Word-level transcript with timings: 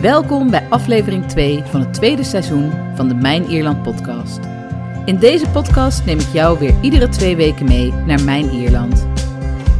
Welkom 0.00 0.50
bij 0.50 0.66
aflevering 0.68 1.26
2 1.26 1.62
van 1.64 1.80
het 1.80 1.94
tweede 1.94 2.24
seizoen 2.24 2.72
van 2.94 3.08
de 3.08 3.14
Mijn 3.14 3.44
Ierland 3.44 3.82
podcast. 3.82 4.38
In 5.04 5.18
deze 5.18 5.48
podcast 5.48 6.04
neem 6.04 6.18
ik 6.18 6.32
jou 6.32 6.58
weer 6.58 6.74
iedere 6.80 7.08
twee 7.08 7.36
weken 7.36 7.66
mee 7.66 7.92
naar 7.92 8.22
Mijn 8.22 8.50
Ierland. 8.50 9.06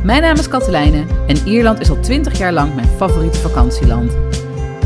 Mijn 0.05 0.23
naam 0.23 0.37
is 0.37 0.49
Katelijne 0.49 1.05
en 1.27 1.37
Ierland 1.49 1.81
is 1.81 1.91
al 1.91 2.01
20 2.01 2.39
jaar 2.39 2.53
lang 2.53 2.75
mijn 2.75 2.89
favoriete 2.89 3.39
vakantieland. 3.39 4.17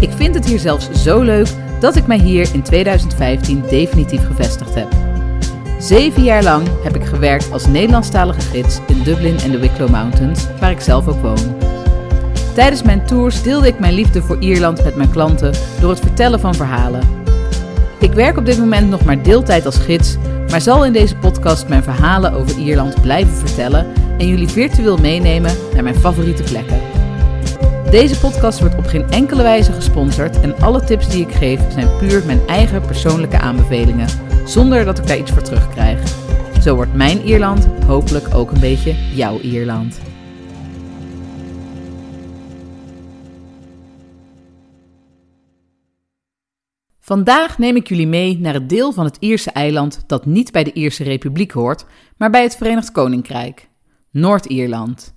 Ik 0.01 0.11
vind 0.13 0.35
het 0.35 0.47
hier 0.47 0.59
zelfs 0.59 1.03
zo 1.03 1.23
leuk 1.23 1.49
dat 1.81 1.97
ik 1.97 2.07
mij 2.07 2.19
hier 2.19 2.49
in 2.53 2.63
2015 2.63 3.63
definitief 3.69 4.27
gevestigd 4.27 4.75
heb. 4.75 4.89
Zeven 5.79 6.23
jaar 6.23 6.43
lang 6.43 6.69
heb 6.83 6.97
ik 6.97 7.05
gewerkt 7.05 7.53
als 7.53 7.67
Nederlandstalige 7.67 8.41
gids 8.41 8.81
in 8.87 9.03
Dublin 9.03 9.39
en 9.39 9.51
de 9.51 9.59
Wicklow 9.59 9.91
Mountains, 9.91 10.47
waar 10.61 10.71
ik 10.71 10.81
zelf 10.81 11.09
ook 11.09 11.21
woon. 11.21 11.74
Tijdens 12.55 12.83
mijn 12.83 13.07
tours 13.07 13.43
deelde 13.43 13.67
ik 13.67 13.79
mijn 13.79 13.95
liefde 13.95 14.23
voor 14.23 14.37
Ierland 14.39 14.85
met 14.85 14.97
mijn 14.97 15.11
klanten 15.11 15.53
door 15.81 15.91
het 15.91 16.01
vertellen 16.01 16.41
van 16.41 16.55
verhalen. 16.55 17.01
Ik 18.01 18.13
werk 18.13 18.37
op 18.37 18.47
dit 18.47 18.59
moment 18.59 18.89
nog 18.91 19.05
maar 19.05 19.23
deeltijd 19.23 19.67
als 19.67 19.79
gids, 19.79 20.17
maar 20.51 20.61
zal 20.61 20.85
in 20.85 20.93
deze 20.93 21.17
podcast 21.17 21.69
mijn 21.69 21.83
verhalen 21.83 22.33
over 22.33 22.59
Ierland 22.59 23.01
blijven 23.01 23.35
vertellen 23.35 23.87
en 24.19 24.29
jullie 24.29 24.49
virtueel 24.49 24.97
meenemen 24.97 25.57
naar 25.75 25.83
mijn 25.83 25.95
favoriete 25.95 26.43
plekken. 26.43 26.81
Deze 27.91 28.19
podcast 28.19 28.61
wordt 28.61 28.77
op 28.77 28.87
geen 28.87 29.11
enkele 29.11 29.43
wijze 29.43 29.73
gesponsord 29.73 30.41
en 30.41 30.59
alle 30.61 30.85
tips 30.85 31.09
die 31.09 31.27
ik 31.27 31.35
geef 31.35 31.61
zijn 31.73 31.89
puur 31.99 32.23
mijn 32.27 32.41
eigen 32.47 32.87
persoonlijke 32.87 33.39
aanbevelingen, 33.39 34.09
zonder 34.47 34.85
dat 34.85 34.99
ik 34.99 35.07
daar 35.07 35.19
iets 35.19 35.31
voor 35.31 35.43
terugkrijg. 35.43 35.99
Zo 36.63 36.75
wordt 36.75 36.95
mijn 36.95 37.23
Ierland 37.23 37.69
hopelijk 37.87 38.35
ook 38.35 38.51
een 38.51 38.61
beetje 38.61 38.95
jouw 39.15 39.41
Ierland. 39.41 40.01
Vandaag 47.05 47.59
neem 47.59 47.77
ik 47.77 47.89
jullie 47.89 48.07
mee 48.07 48.39
naar 48.39 48.55
het 48.55 48.69
deel 48.69 48.93
van 48.93 49.05
het 49.05 49.17
Ierse 49.21 49.51
eiland 49.51 50.05
dat 50.07 50.27
niet 50.27 50.53
bij 50.53 50.65
de 50.65 50.73
Ierse 50.73 51.03
Republiek 51.03 51.53
hoort, 51.53 51.85
maar 52.17 52.31
bij 52.31 52.43
het 52.43 52.57
Verenigd 52.57 52.93
Koninkrijk, 52.93 53.69
Noord-Ierland. 54.11 55.15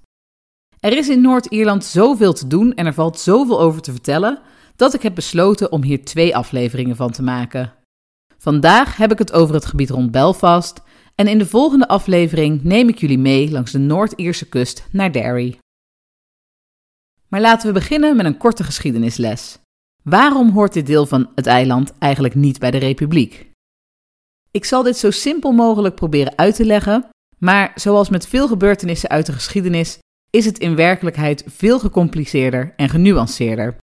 Er 0.80 0.98
is 0.98 1.10
in 1.10 1.22
Noord-Ierland 1.22 1.86
zoveel 1.86 2.34
te 2.34 2.48
doen 2.48 2.74
en 2.74 2.86
er 2.86 2.94
valt 2.94 3.20
zoveel 3.20 3.60
over 3.60 3.82
te 3.82 3.92
vertellen 3.92 4.40
dat 4.76 4.94
ik 4.94 5.02
heb 5.02 5.16
besloten 5.16 5.72
om 5.72 5.84
hier 5.84 6.06
twee 6.06 6.36
afleveringen 6.36 6.96
van 6.96 7.12
te 7.12 7.24
maken. 7.24 7.74
Vandaag 8.38 8.98
heb 8.98 9.12
ik 9.12 9.18
het 9.18 9.32
over 9.32 9.56
het 9.56 9.66
gebied 9.66 9.90
rond 9.90 10.12
Belfast 10.12 10.82
en 11.16 11.28
in 11.28 11.38
de 11.38 11.46
volgende 11.46 11.88
aflevering 11.88 12.64
neem 12.64 12.90
ik 12.90 13.00
jullie 13.00 13.20
mee 13.20 13.52
langs 13.52 13.72
de 13.72 13.80
Noord-Ierse 13.80 14.50
kust 14.50 14.88
naar 14.92 15.12
Derry. 15.12 15.60
Maar 17.28 17.42
laten 17.42 17.68
we 17.68 17.74
beginnen 17.74 18.16
met 18.16 18.26
een 18.26 18.38
korte 18.38 18.64
geschiedenisles. 18.64 19.60
Waarom 20.10 20.50
hoort 20.50 20.74
dit 20.74 20.86
deel 20.86 21.06
van 21.06 21.30
het 21.36 21.46
eiland 21.46 21.94
eigenlijk 22.00 22.36
niet 22.36 22.60
bij 22.60 22.72
de 22.72 22.78
Republiek? 22.78 23.52
Ik 24.52 24.66
zal 24.66 24.84
dit 24.84 24.98
zo 24.98 25.12
simpel 25.12 25.52
mogelijk 25.52 25.96
proberen 25.96 26.38
uit 26.38 26.56
te 26.56 26.66
leggen, 26.66 27.10
maar 27.38 27.72
zoals 27.76 28.10
met 28.10 28.28
veel 28.28 28.48
gebeurtenissen 28.48 29.10
uit 29.10 29.26
de 29.26 29.34
geschiedenis 29.34 29.98
is 30.30 30.46
het 30.46 30.58
in 30.58 30.76
werkelijkheid 30.76 31.44
veel 31.48 31.80
gecompliceerder 31.80 32.74
en 32.76 32.90
genuanceerder. 32.90 33.78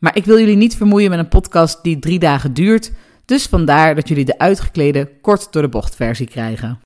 Maar 0.00 0.16
ik 0.16 0.24
wil 0.24 0.38
jullie 0.38 0.56
niet 0.56 0.76
vermoeien 0.76 1.10
met 1.10 1.18
een 1.18 1.28
podcast 1.28 1.82
die 1.82 1.98
drie 1.98 2.18
dagen 2.18 2.54
duurt, 2.54 2.92
dus 3.24 3.46
vandaar 3.46 3.94
dat 3.94 4.08
jullie 4.08 4.24
de 4.24 4.38
uitgeklede 4.38 5.20
kort 5.20 5.52
door 5.52 5.62
de 5.62 5.68
bocht 5.68 5.96
versie 5.96 6.26
krijgen. 6.26 6.80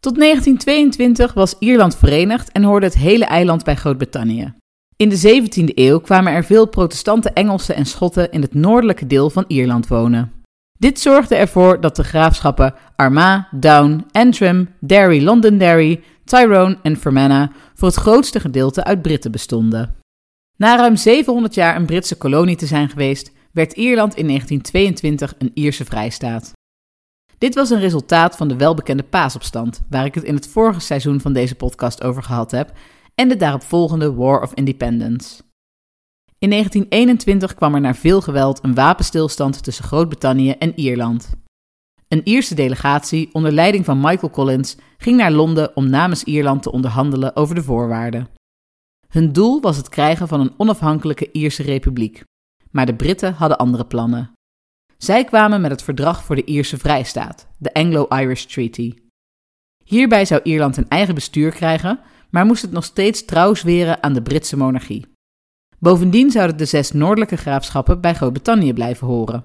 Tot 0.00 0.18
1922 0.18 1.34
was 1.34 1.58
Ierland 1.58 1.96
verenigd 1.96 2.52
en 2.52 2.62
hoorde 2.62 2.86
het 2.86 2.94
hele 2.94 3.24
eiland 3.24 3.64
bij 3.64 3.76
Groot-Brittannië. 3.76 4.54
In 5.02 5.08
de 5.08 5.42
17e 5.42 5.74
eeuw 5.74 6.00
kwamen 6.00 6.32
er 6.32 6.44
veel 6.44 6.66
protestante 6.66 7.30
Engelsen 7.30 7.74
en 7.74 7.86
Schotten 7.86 8.30
in 8.30 8.42
het 8.42 8.54
noordelijke 8.54 9.06
deel 9.06 9.30
van 9.30 9.44
Ierland 9.46 9.86
wonen. 9.86 10.32
Dit 10.78 11.00
zorgde 11.00 11.34
ervoor 11.34 11.80
dat 11.80 11.96
de 11.96 12.04
graafschappen 12.04 12.74
Armagh, 12.96 13.52
Down, 13.52 14.06
Antrim, 14.10 14.68
Derry, 14.80 15.24
Londonderry, 15.24 16.02
Tyrone 16.24 16.78
en 16.82 16.96
Fermanagh 16.96 17.52
voor 17.74 17.88
het 17.88 17.96
grootste 17.96 18.40
gedeelte 18.40 18.84
uit 18.84 19.02
Britten 19.02 19.30
bestonden. 19.30 19.96
Na 20.56 20.76
ruim 20.76 20.96
700 20.96 21.54
jaar 21.54 21.76
een 21.76 21.86
Britse 21.86 22.16
kolonie 22.16 22.56
te 22.56 22.66
zijn 22.66 22.88
geweest, 22.88 23.32
werd 23.52 23.72
Ierland 23.72 24.14
in 24.16 24.26
1922 24.26 25.34
een 25.38 25.50
Ierse 25.54 25.84
vrijstaat. 25.84 26.52
Dit 27.38 27.54
was 27.54 27.70
een 27.70 27.80
resultaat 27.80 28.36
van 28.36 28.48
de 28.48 28.56
welbekende 28.56 29.02
paasopstand, 29.02 29.82
waar 29.90 30.04
ik 30.04 30.14
het 30.14 30.24
in 30.24 30.34
het 30.34 30.48
vorige 30.48 30.80
seizoen 30.80 31.20
van 31.20 31.32
deze 31.32 31.54
podcast 31.54 32.02
over 32.02 32.22
gehad 32.22 32.50
heb, 32.50 32.72
en 33.14 33.28
de 33.28 33.36
daaropvolgende 33.36 34.14
War 34.14 34.42
of 34.42 34.54
Independence. 34.54 35.42
In 36.38 36.50
1921 36.50 37.54
kwam 37.54 37.74
er 37.74 37.80
na 37.80 37.94
veel 37.94 38.20
geweld 38.20 38.64
een 38.64 38.74
wapenstilstand 38.74 39.62
tussen 39.62 39.84
Groot-Brittannië 39.84 40.50
en 40.50 40.78
Ierland. 40.78 41.30
Een 42.08 42.28
Ierse 42.28 42.54
delegatie 42.54 43.28
onder 43.32 43.52
leiding 43.52 43.84
van 43.84 44.00
Michael 44.00 44.30
Collins 44.30 44.76
ging 44.98 45.16
naar 45.16 45.32
Londen 45.32 45.76
om 45.76 45.90
namens 45.90 46.24
Ierland 46.24 46.62
te 46.62 46.72
onderhandelen 46.72 47.36
over 47.36 47.54
de 47.54 47.62
voorwaarden. 47.62 48.28
Hun 49.08 49.32
doel 49.32 49.60
was 49.60 49.76
het 49.76 49.88
krijgen 49.88 50.28
van 50.28 50.40
een 50.40 50.54
onafhankelijke 50.56 51.28
Ierse 51.32 51.62
republiek, 51.62 52.24
maar 52.70 52.86
de 52.86 52.94
Britten 52.94 53.34
hadden 53.34 53.58
andere 53.58 53.86
plannen. 53.86 54.32
Zij 54.96 55.24
kwamen 55.24 55.60
met 55.60 55.70
het 55.70 55.82
Verdrag 55.82 56.24
voor 56.24 56.36
de 56.36 56.44
Ierse 56.44 56.78
Vrijstaat, 56.78 57.48
de 57.58 57.74
Anglo-Irish 57.74 58.44
Treaty. 58.44 58.94
Hierbij 59.84 60.24
zou 60.24 60.40
Ierland 60.42 60.76
een 60.76 60.88
eigen 60.88 61.14
bestuur 61.14 61.50
krijgen, 61.50 62.00
maar 62.32 62.46
moest 62.46 62.62
het 62.62 62.70
nog 62.70 62.84
steeds 62.84 63.24
trouw 63.24 63.54
zweren 63.54 64.02
aan 64.02 64.12
de 64.12 64.22
Britse 64.22 64.56
monarchie. 64.56 65.06
Bovendien 65.78 66.30
zouden 66.30 66.56
de 66.56 66.64
zes 66.64 66.92
noordelijke 66.92 67.36
graafschappen 67.36 68.00
bij 68.00 68.14
Groot-Brittannië 68.14 68.72
blijven 68.72 69.06
horen. 69.06 69.44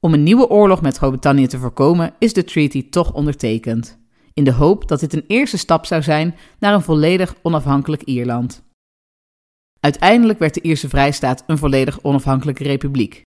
Om 0.00 0.14
een 0.14 0.22
nieuwe 0.22 0.48
oorlog 0.48 0.82
met 0.82 0.96
Groot-Brittannië 0.96 1.46
te 1.46 1.58
voorkomen 1.58 2.14
is 2.18 2.32
de 2.32 2.44
treaty 2.44 2.88
toch 2.88 3.12
ondertekend, 3.12 3.98
in 4.32 4.44
de 4.44 4.52
hoop 4.52 4.88
dat 4.88 5.00
dit 5.00 5.12
een 5.12 5.24
eerste 5.26 5.58
stap 5.58 5.86
zou 5.86 6.02
zijn 6.02 6.34
naar 6.58 6.74
een 6.74 6.82
volledig 6.82 7.34
onafhankelijk 7.42 8.02
Ierland. 8.02 8.62
Uiteindelijk 9.80 10.38
werd 10.38 10.54
de 10.54 10.60
Ierse 10.60 10.88
Vrijstaat 10.88 11.44
een 11.46 11.58
volledig 11.58 12.02
onafhankelijke 12.02 12.62
republiek, 12.62 13.22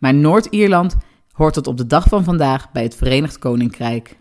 maar 0.00 0.14
Noord-Ierland 0.14 0.96
hoort 1.32 1.54
tot 1.54 1.66
op 1.66 1.76
de 1.76 1.86
dag 1.86 2.08
van 2.08 2.24
vandaag 2.24 2.72
bij 2.72 2.82
het 2.82 2.96
Verenigd 2.96 3.38
Koninkrijk. 3.38 4.18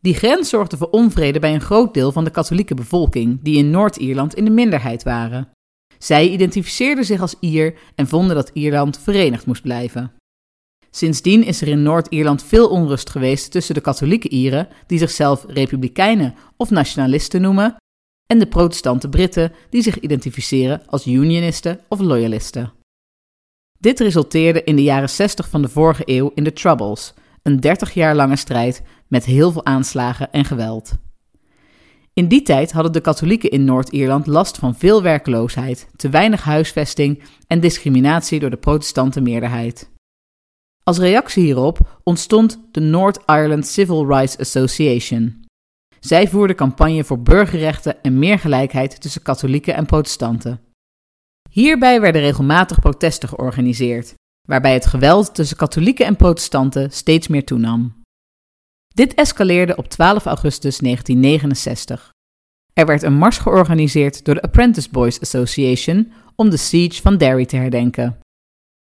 Die 0.00 0.14
grens 0.14 0.48
zorgde 0.48 0.76
voor 0.76 0.90
onvrede 0.90 1.38
bij 1.38 1.54
een 1.54 1.60
groot 1.60 1.94
deel 1.94 2.12
van 2.12 2.24
de 2.24 2.30
katholieke 2.30 2.74
bevolking, 2.74 3.38
die 3.42 3.56
in 3.56 3.70
Noord-Ierland 3.70 4.34
in 4.34 4.44
de 4.44 4.50
minderheid 4.50 5.02
waren. 5.02 5.48
Zij 5.98 6.28
identificeerden 6.28 7.04
zich 7.04 7.20
als 7.20 7.34
Ier 7.40 7.78
en 7.94 8.06
vonden 8.06 8.36
dat 8.36 8.50
Ierland 8.52 8.98
verenigd 8.98 9.46
moest 9.46 9.62
blijven. 9.62 10.12
Sindsdien 10.90 11.44
is 11.44 11.60
er 11.60 11.68
in 11.68 11.82
Noord-Ierland 11.82 12.42
veel 12.42 12.68
onrust 12.68 13.10
geweest 13.10 13.50
tussen 13.50 13.74
de 13.74 13.80
katholieke 13.80 14.28
Ieren, 14.28 14.68
die 14.86 14.98
zichzelf 14.98 15.44
republikeinen 15.48 16.34
of 16.56 16.70
nationalisten 16.70 17.40
noemen, 17.40 17.76
en 18.26 18.38
de 18.38 18.46
protestante 18.46 19.08
Britten, 19.08 19.52
die 19.70 19.82
zich 19.82 20.00
identificeren 20.00 20.82
als 20.86 21.06
unionisten 21.06 21.80
of 21.88 22.00
loyalisten. 22.00 22.72
Dit 23.78 24.00
resulteerde 24.00 24.64
in 24.64 24.76
de 24.76 24.82
jaren 24.82 25.08
60 25.08 25.48
van 25.48 25.62
de 25.62 25.68
vorige 25.68 26.02
eeuw 26.06 26.32
in 26.34 26.44
de 26.44 26.52
Troubles, 26.52 27.14
een 27.42 27.60
30 27.60 27.94
jaar 27.94 28.14
lange 28.14 28.36
strijd 28.36 28.82
met 29.10 29.24
heel 29.24 29.52
veel 29.52 29.64
aanslagen 29.64 30.32
en 30.32 30.44
geweld. 30.44 30.92
In 32.12 32.28
die 32.28 32.42
tijd 32.42 32.72
hadden 32.72 32.92
de 32.92 33.00
katholieken 33.00 33.50
in 33.50 33.64
Noord-Ierland 33.64 34.26
last 34.26 34.58
van 34.58 34.74
veel 34.74 35.02
werkloosheid, 35.02 35.88
te 35.96 36.08
weinig 36.08 36.44
huisvesting 36.44 37.22
en 37.46 37.60
discriminatie 37.60 38.40
door 38.40 38.50
de 38.50 38.56
protestante 38.56 39.20
meerderheid. 39.20 39.90
Als 40.82 40.98
reactie 40.98 41.44
hierop 41.44 42.00
ontstond 42.02 42.60
de 42.70 42.80
North 42.80 43.18
Ireland 43.26 43.66
Civil 43.66 44.06
Rights 44.06 44.38
Association. 44.38 45.44
Zij 46.00 46.28
voerde 46.28 46.54
campagne 46.54 47.04
voor 47.04 47.22
burgerrechten 47.22 48.02
en 48.02 48.18
meer 48.18 48.38
gelijkheid 48.38 49.00
tussen 49.00 49.22
katholieken 49.22 49.74
en 49.74 49.86
protestanten. 49.86 50.60
Hierbij 51.50 52.00
werden 52.00 52.20
regelmatig 52.20 52.80
protesten 52.80 53.28
georganiseerd, 53.28 54.14
waarbij 54.48 54.72
het 54.72 54.86
geweld 54.86 55.34
tussen 55.34 55.56
katholieken 55.56 56.06
en 56.06 56.16
protestanten 56.16 56.90
steeds 56.90 57.28
meer 57.28 57.44
toenam. 57.44 57.99
Dit 59.00 59.14
escaleerde 59.14 59.76
op 59.76 59.88
12 59.88 60.24
augustus 60.24 60.78
1969. 60.78 62.12
Er 62.72 62.86
werd 62.86 63.02
een 63.02 63.14
mars 63.14 63.38
georganiseerd 63.38 64.24
door 64.24 64.34
de 64.34 64.42
Apprentice 64.42 64.90
Boys 64.90 65.20
Association 65.20 66.12
om 66.36 66.50
de 66.50 66.56
siege 66.56 67.02
van 67.02 67.16
Derry 67.16 67.46
te 67.46 67.56
herdenken. 67.56 68.18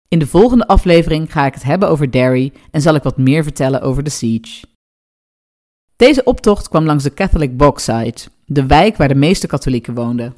In 0.08 0.18
de 0.18 0.26
volgende 0.26 0.66
aflevering 0.66 1.32
ga 1.32 1.46
ik 1.46 1.54
het 1.54 1.62
hebben 1.62 1.88
over 1.88 2.10
Derry 2.10 2.52
en 2.70 2.80
zal 2.80 2.94
ik 2.94 3.02
wat 3.02 3.16
meer 3.16 3.42
vertellen 3.42 3.80
over 3.80 4.02
de 4.02 4.10
siege. 4.10 4.66
Deze 5.96 6.24
optocht 6.24 6.68
kwam 6.68 6.84
langs 6.84 7.04
de 7.04 7.14
Catholic 7.14 7.56
Bogside, 7.56 8.20
de 8.46 8.66
wijk 8.66 8.96
waar 8.96 9.08
de 9.08 9.14
meeste 9.14 9.46
katholieken 9.46 9.94
woonden. 9.94 10.34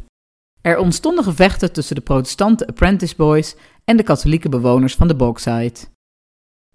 Er 0.61 0.79
ontstonden 0.79 1.25
gevechten 1.25 1.73
tussen 1.73 1.97
de 1.97 2.03
protestante 2.03 2.67
Apprentice 2.67 3.17
Boys 3.17 3.57
en 3.85 3.97
de 3.97 4.03
katholieke 4.03 4.49
bewoners 4.49 4.95
van 4.95 5.09
de 5.09 5.17
Bogside. 5.17 5.93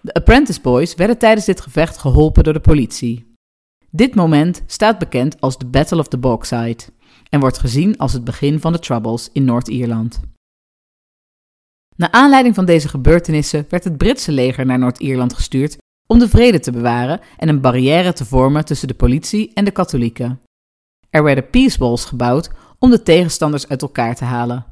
De 0.02 0.14
Apprentice 0.14 0.62
Boys 0.62 0.96
werden 0.96 1.18
tijdens 1.18 1.46
dit 1.46 1.62
gevecht 1.62 1.98
geholpen 1.98 2.44
door 2.44 2.54
de 2.54 2.60
politie. 2.60 3.34
Dit 3.90 4.16
moment 4.16 4.64
staat 4.66 5.00
bekend 5.00 5.42
als 5.42 5.58
de 5.58 5.66
Battle 5.66 6.00
of 6.00 6.08
the 6.08 6.18
Bogside 6.18 6.84
en 7.30 7.40
wordt 7.40 7.58
gezien 7.58 7.98
als 7.98 8.14
het 8.14 8.24
begin 8.24 8.60
van 8.60 8.72
de 8.72 8.80
Troubles 8.80 9.30
in 9.32 9.44
Noord-Ierland. 9.44 10.20
Naar 11.96 12.12
aanleiding 12.12 12.56
van 12.56 12.66
deze 12.66 12.88
gebeurtenissen 12.88 13.66
werd 13.70 13.84
het 13.84 13.98
Britse 13.98 14.32
leger 14.32 14.66
naar 14.66 14.80
Noord-Ierland 14.80 15.34
gestuurd 15.34 15.78
om 16.08 16.20
de 16.20 16.30
vrede 16.30 16.60
te 16.60 16.72
bewaren 16.72 17.20
en 17.38 17.50
een 17.50 17.62
barrière 17.62 18.14
te 18.14 18.26
vormen 18.26 18.66
tussen 18.66 18.88
de 18.88 18.94
politie 18.94 19.52
en 19.54 19.66
de 19.66 19.72
katholieken. 19.72 20.42
Er 21.10 21.24
werden 21.24 21.50
peace 21.50 21.80
walls 21.80 22.06
gebouwd 22.06 22.50
om 22.80 22.90
de 22.90 23.04
tegenstanders 23.04 23.68
uit 23.68 23.82
elkaar 23.82 24.16
te 24.16 24.24
halen. 24.24 24.66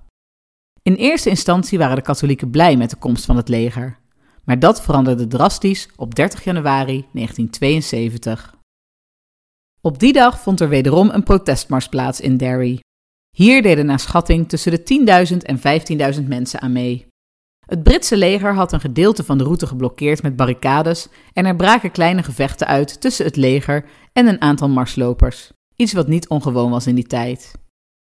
In 0.82 0.96
eerste 0.96 1.30
instantie 1.30 1.78
waren 1.78 1.96
de 1.96 2.02
katholieken 2.02 2.50
blij 2.50 2.78
met 2.78 2.90
de 2.90 2.96
komst 2.96 3.26
van 3.26 3.36
het 3.36 3.48
leger, 3.48 4.00
maar 4.48 4.60
dat 4.60 4.82
veranderde 4.82 5.28
drastisch 5.28 5.90
op 5.96 6.16
30 6.16 6.44
januari 6.44 7.06
1972. 7.12 8.56
Op 9.82 10.00
die 10.00 10.14
dag 10.14 10.40
vond 10.40 10.60
er 10.60 10.70
wederom 10.70 11.10
een 11.10 11.24
protestmars 11.24 11.90
plaats 11.90 12.22
in 12.22 12.38
Derry. 12.38 12.80
Hier 13.36 13.62
deden 13.62 13.86
naar 13.86 14.00
schatting 14.00 14.50
tussen 14.50 14.72
de 14.72 15.28
10.000 15.32 15.38
en 15.38 15.60
15.000 16.16 16.28
mensen 16.28 16.62
aan 16.62 16.72
mee. 16.72 17.08
Het 17.66 17.84
Britse 17.84 18.18
leger 18.18 18.54
had 18.54 18.74
een 18.74 18.80
gedeelte 18.80 19.24
van 19.24 19.38
de 19.38 19.44
route 19.44 19.68
geblokkeerd 19.68 20.22
met 20.24 20.36
barricades 20.36 21.08
en 21.34 21.46
er 21.46 21.56
braken 21.56 21.92
kleine 21.92 22.24
gevechten 22.24 22.68
uit 22.68 23.02
tussen 23.02 23.26
het 23.26 23.36
leger 23.36 23.86
en 24.14 24.28
een 24.28 24.42
aantal 24.42 24.70
marslopers. 24.70 25.52
Iets 25.76 25.94
wat 25.94 26.08
niet 26.08 26.28
ongewoon 26.28 26.72
was 26.72 26.88
in 26.88 26.96
die 26.96 27.08
tijd. 27.08 27.52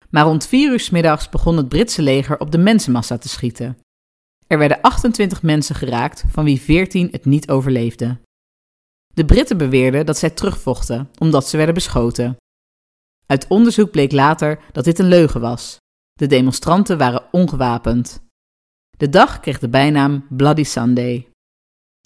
Maar 0.09 0.23
rond 0.23 0.47
vier 0.47 0.71
uur 0.71 0.79
s 0.79 0.89
middags 0.89 1.29
begon 1.29 1.57
het 1.57 1.69
Britse 1.69 2.01
leger 2.01 2.39
op 2.39 2.51
de 2.51 2.57
mensenmassa 2.57 3.17
te 3.17 3.29
schieten. 3.29 3.77
Er 4.47 4.57
werden 4.57 4.81
28 4.81 5.41
mensen 5.41 5.75
geraakt, 5.75 6.23
van 6.27 6.43
wie 6.43 6.61
14 6.61 7.07
het 7.11 7.25
niet 7.25 7.49
overleefden. 7.49 8.21
De 9.13 9.25
Britten 9.25 9.57
beweerden 9.57 10.05
dat 10.05 10.17
zij 10.17 10.29
terugvochten 10.29 11.09
omdat 11.17 11.47
ze 11.47 11.57
werden 11.57 11.75
beschoten. 11.75 12.37
Uit 13.25 13.47
onderzoek 13.47 13.91
bleek 13.91 14.11
later 14.11 14.59
dat 14.71 14.83
dit 14.83 14.99
een 14.99 15.07
leugen 15.07 15.41
was. 15.41 15.77
De 16.13 16.27
demonstranten 16.27 16.97
waren 16.97 17.27
ongewapend. 17.31 18.25
De 18.97 19.09
dag 19.09 19.39
kreeg 19.39 19.59
de 19.59 19.69
bijnaam 19.69 20.25
Bloody 20.29 20.63
Sunday. 20.63 21.27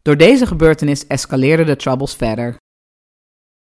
Door 0.02 0.18
deze 0.18 0.46
gebeurtenis 0.46 1.08
escaleerden 1.08 1.66
de 1.66 1.76
Troubles 1.76 2.16
verder. 2.16 2.58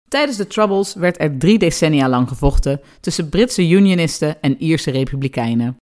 Tijdens 0.07 0.37
de 0.37 0.47
Troubles 0.47 0.93
werd 0.93 1.19
er 1.19 1.37
drie 1.37 1.59
decennia 1.59 2.09
lang 2.09 2.27
gevochten 2.27 2.81
tussen 2.99 3.29
Britse 3.29 3.69
Unionisten 3.69 4.41
en 4.41 4.61
Ierse 4.61 4.91
Republikeinen. 4.91 5.77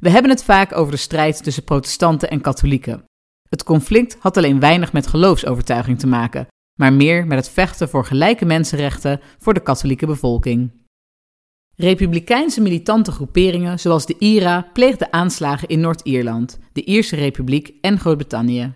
We 0.00 0.10
hebben 0.10 0.30
het 0.30 0.44
vaak 0.44 0.76
over 0.76 0.92
de 0.92 0.98
strijd 0.98 1.42
tussen 1.42 1.64
protestanten 1.64 2.30
en 2.30 2.40
katholieken. 2.40 3.04
Het 3.48 3.64
conflict 3.64 4.16
had 4.18 4.36
alleen 4.36 4.60
weinig 4.60 4.92
met 4.92 5.06
geloofsovertuiging 5.06 5.98
te 5.98 6.06
maken, 6.06 6.46
maar 6.78 6.92
meer 6.92 7.26
met 7.26 7.38
het 7.38 7.48
vechten 7.48 7.88
voor 7.88 8.04
gelijke 8.04 8.44
mensenrechten 8.44 9.20
voor 9.38 9.54
de 9.54 9.62
katholieke 9.62 10.06
bevolking. 10.06 10.70
Republikeinse 11.76 12.60
militante 12.60 13.12
groeperingen 13.12 13.78
zoals 13.78 14.06
de 14.06 14.18
IRA 14.18 14.70
pleegden 14.72 15.12
aanslagen 15.12 15.68
in 15.68 15.80
Noord-Ierland, 15.80 16.58
de 16.72 16.84
Ierse 16.84 17.16
Republiek 17.16 17.72
en 17.80 17.98
Groot-Brittannië. 17.98 18.72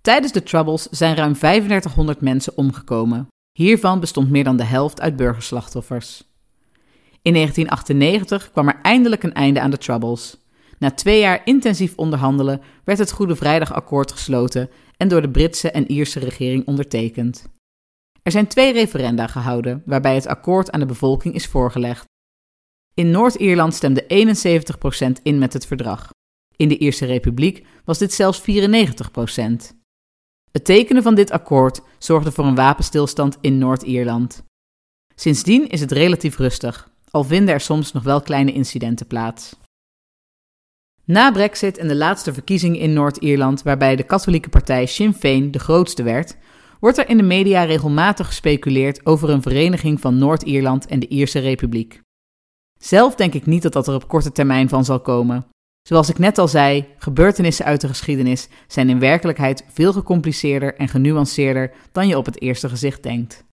Tijdens 0.00 0.32
de 0.32 0.42
Troubles 0.42 0.88
zijn 0.90 1.16
ruim 1.16 1.32
3500 1.32 2.20
mensen 2.20 2.56
omgekomen. 2.56 3.26
Hiervan 3.52 4.00
bestond 4.00 4.30
meer 4.30 4.44
dan 4.44 4.56
de 4.56 4.64
helft 4.64 5.00
uit 5.00 5.16
burgerslachtoffers. 5.16 6.24
In 7.22 7.32
1998 7.32 8.50
kwam 8.50 8.68
er 8.68 8.78
eindelijk 8.82 9.22
een 9.22 9.34
einde 9.34 9.60
aan 9.60 9.70
de 9.70 9.78
Troubles. 9.78 10.43
Na 10.84 10.90
twee 10.90 11.20
jaar 11.20 11.40
intensief 11.44 11.92
onderhandelen 11.96 12.60
werd 12.84 12.98
het 12.98 13.12
Goede 13.12 13.36
Vrijdagakkoord 13.36 14.12
gesloten 14.12 14.70
en 14.96 15.08
door 15.08 15.22
de 15.22 15.30
Britse 15.30 15.70
en 15.70 15.90
Ierse 15.90 16.18
regering 16.18 16.66
ondertekend. 16.66 17.48
Er 18.22 18.32
zijn 18.32 18.46
twee 18.46 18.72
referenda 18.72 19.26
gehouden 19.26 19.82
waarbij 19.86 20.14
het 20.14 20.26
akkoord 20.26 20.70
aan 20.70 20.80
de 20.80 20.86
bevolking 20.86 21.34
is 21.34 21.46
voorgelegd. 21.46 22.04
In 22.94 23.10
Noord-Ierland 23.10 23.74
stemde 23.74 24.04
71% 25.18 25.22
in 25.22 25.38
met 25.38 25.52
het 25.52 25.66
verdrag. 25.66 26.10
In 26.56 26.68
de 26.68 26.78
Ierse 26.78 27.06
Republiek 27.06 27.66
was 27.84 27.98
dit 27.98 28.12
zelfs 28.12 28.40
94%. 28.40 28.44
Het 30.50 30.64
tekenen 30.64 31.02
van 31.02 31.14
dit 31.14 31.30
akkoord 31.30 31.80
zorgde 31.98 32.32
voor 32.32 32.44
een 32.44 32.54
wapenstilstand 32.54 33.38
in 33.40 33.58
Noord-Ierland. 33.58 34.42
Sindsdien 35.14 35.68
is 35.68 35.80
het 35.80 35.92
relatief 35.92 36.36
rustig, 36.36 36.90
al 37.10 37.24
vinden 37.24 37.54
er 37.54 37.60
soms 37.60 37.92
nog 37.92 38.02
wel 38.02 38.20
kleine 38.22 38.52
incidenten 38.52 39.06
plaats. 39.06 39.62
Na 41.06 41.32
Brexit 41.32 41.78
en 41.78 41.88
de 41.88 41.96
laatste 41.96 42.32
verkiezingen 42.32 42.80
in 42.80 42.92
Noord-Ierland, 42.92 43.62
waarbij 43.62 43.96
de 43.96 44.02
katholieke 44.02 44.48
partij 44.48 44.86
Sinn 44.86 45.14
Féin 45.14 45.50
de 45.50 45.58
grootste 45.58 46.02
werd, 46.02 46.36
wordt 46.80 46.98
er 46.98 47.08
in 47.08 47.16
de 47.16 47.22
media 47.22 47.62
regelmatig 47.62 48.26
gespeculeerd 48.26 49.06
over 49.06 49.30
een 49.30 49.42
vereniging 49.42 50.00
van 50.00 50.18
Noord-Ierland 50.18 50.86
en 50.86 51.00
de 51.00 51.08
Ierse 51.08 51.38
Republiek. 51.38 52.00
Zelf 52.78 53.14
denk 53.14 53.34
ik 53.34 53.46
niet 53.46 53.62
dat 53.62 53.72
dat 53.72 53.88
er 53.88 53.94
op 53.94 54.08
korte 54.08 54.32
termijn 54.32 54.68
van 54.68 54.84
zal 54.84 55.00
komen. 55.00 55.46
Zoals 55.88 56.08
ik 56.08 56.18
net 56.18 56.38
al 56.38 56.48
zei, 56.48 56.86
gebeurtenissen 56.98 57.64
uit 57.64 57.80
de 57.80 57.88
geschiedenis 57.88 58.48
zijn 58.66 58.88
in 58.88 58.98
werkelijkheid 58.98 59.64
veel 59.68 59.92
gecompliceerder 59.92 60.74
en 60.74 60.88
genuanceerder 60.88 61.72
dan 61.92 62.08
je 62.08 62.18
op 62.18 62.26
het 62.26 62.40
eerste 62.40 62.68
gezicht 62.68 63.02
denkt. 63.02 63.44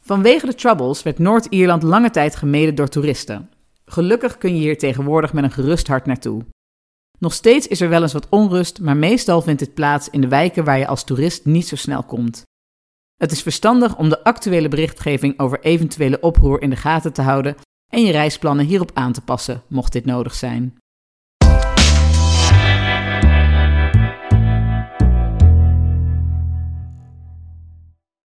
Vanwege 0.00 0.46
de 0.46 0.54
Troubles 0.54 1.02
werd 1.02 1.18
Noord-Ierland 1.18 1.82
lange 1.82 2.10
tijd 2.10 2.36
gemeden 2.36 2.74
door 2.74 2.88
toeristen. 2.88 3.50
Gelukkig 3.84 4.38
kun 4.38 4.54
je 4.54 4.60
hier 4.60 4.78
tegenwoordig 4.78 5.32
met 5.32 5.44
een 5.44 5.50
gerust 5.50 5.86
hart 5.86 6.06
naartoe. 6.06 6.44
Nog 7.18 7.32
steeds 7.32 7.66
is 7.66 7.80
er 7.80 7.88
wel 7.88 8.02
eens 8.02 8.12
wat 8.12 8.28
onrust, 8.28 8.80
maar 8.80 8.96
meestal 8.96 9.42
vindt 9.42 9.60
dit 9.60 9.74
plaats 9.74 10.10
in 10.10 10.20
de 10.20 10.28
wijken 10.28 10.64
waar 10.64 10.78
je 10.78 10.86
als 10.86 11.04
toerist 11.04 11.44
niet 11.44 11.66
zo 11.66 11.76
snel 11.76 12.02
komt. 12.02 12.42
Het 13.14 13.32
is 13.32 13.42
verstandig 13.42 13.96
om 13.96 14.08
de 14.08 14.24
actuele 14.24 14.68
berichtgeving 14.68 15.38
over 15.38 15.60
eventuele 15.60 16.20
oproer 16.20 16.62
in 16.62 16.70
de 16.70 16.76
gaten 16.76 17.12
te 17.12 17.22
houden 17.22 17.56
en 17.92 18.02
je 18.02 18.12
reisplannen 18.12 18.66
hierop 18.66 18.90
aan 18.94 19.12
te 19.12 19.20
passen, 19.20 19.62
mocht 19.68 19.92
dit 19.92 20.04
nodig 20.04 20.34
zijn. 20.34 20.76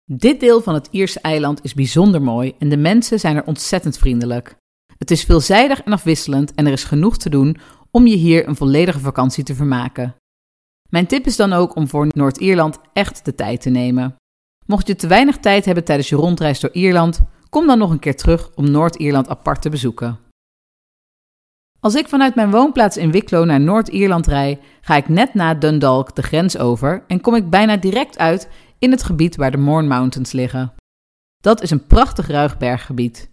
Dit 0.04 0.40
deel 0.40 0.60
van 0.60 0.74
het 0.74 0.88
Ierse 0.90 1.20
eiland 1.20 1.64
is 1.64 1.74
bijzonder 1.74 2.22
mooi 2.22 2.54
en 2.58 2.68
de 2.68 2.76
mensen 2.76 3.20
zijn 3.20 3.36
er 3.36 3.46
ontzettend 3.46 3.98
vriendelijk. 3.98 4.56
Het 4.98 5.10
is 5.10 5.24
veelzijdig 5.24 5.82
en 5.82 5.92
afwisselend 5.92 6.54
en 6.54 6.66
er 6.66 6.72
is 6.72 6.84
genoeg 6.84 7.16
te 7.16 7.30
doen 7.30 7.56
om 7.90 8.06
je 8.06 8.16
hier 8.16 8.48
een 8.48 8.56
volledige 8.56 9.00
vakantie 9.00 9.44
te 9.44 9.54
vermaken. 9.54 10.14
Mijn 10.88 11.06
tip 11.06 11.26
is 11.26 11.36
dan 11.36 11.52
ook 11.52 11.76
om 11.76 11.88
voor 11.88 12.06
Noord-Ierland 12.08 12.78
echt 12.92 13.24
de 13.24 13.34
tijd 13.34 13.60
te 13.60 13.70
nemen. 13.70 14.16
Mocht 14.66 14.86
je 14.86 14.96
te 14.96 15.06
weinig 15.06 15.38
tijd 15.38 15.64
hebben 15.64 15.84
tijdens 15.84 16.08
je 16.08 16.16
rondreis 16.16 16.60
door 16.60 16.72
Ierland, 16.72 17.20
kom 17.48 17.66
dan 17.66 17.78
nog 17.78 17.90
een 17.90 17.98
keer 17.98 18.16
terug 18.16 18.50
om 18.54 18.70
Noord-Ierland 18.70 19.28
apart 19.28 19.62
te 19.62 19.68
bezoeken. 19.68 20.18
Als 21.80 21.94
ik 21.94 22.08
vanuit 22.08 22.34
mijn 22.34 22.50
woonplaats 22.50 22.96
in 22.96 23.10
Wicklow 23.10 23.44
naar 23.44 23.60
Noord-Ierland 23.60 24.26
rij, 24.26 24.60
ga 24.80 24.96
ik 24.96 25.08
net 25.08 25.34
na 25.34 25.54
Dundalk 25.54 26.14
de 26.14 26.22
grens 26.22 26.58
over 26.58 27.04
en 27.06 27.20
kom 27.20 27.34
ik 27.34 27.50
bijna 27.50 27.76
direct 27.76 28.18
uit 28.18 28.48
in 28.78 28.90
het 28.90 29.02
gebied 29.02 29.36
waar 29.36 29.50
de 29.50 29.56
Mourne 29.56 29.88
Mountains 29.88 30.32
liggen. 30.32 30.72
Dat 31.40 31.62
is 31.62 31.70
een 31.70 31.86
prachtig 31.86 32.26
ruig 32.26 32.58
berggebied. 32.58 33.30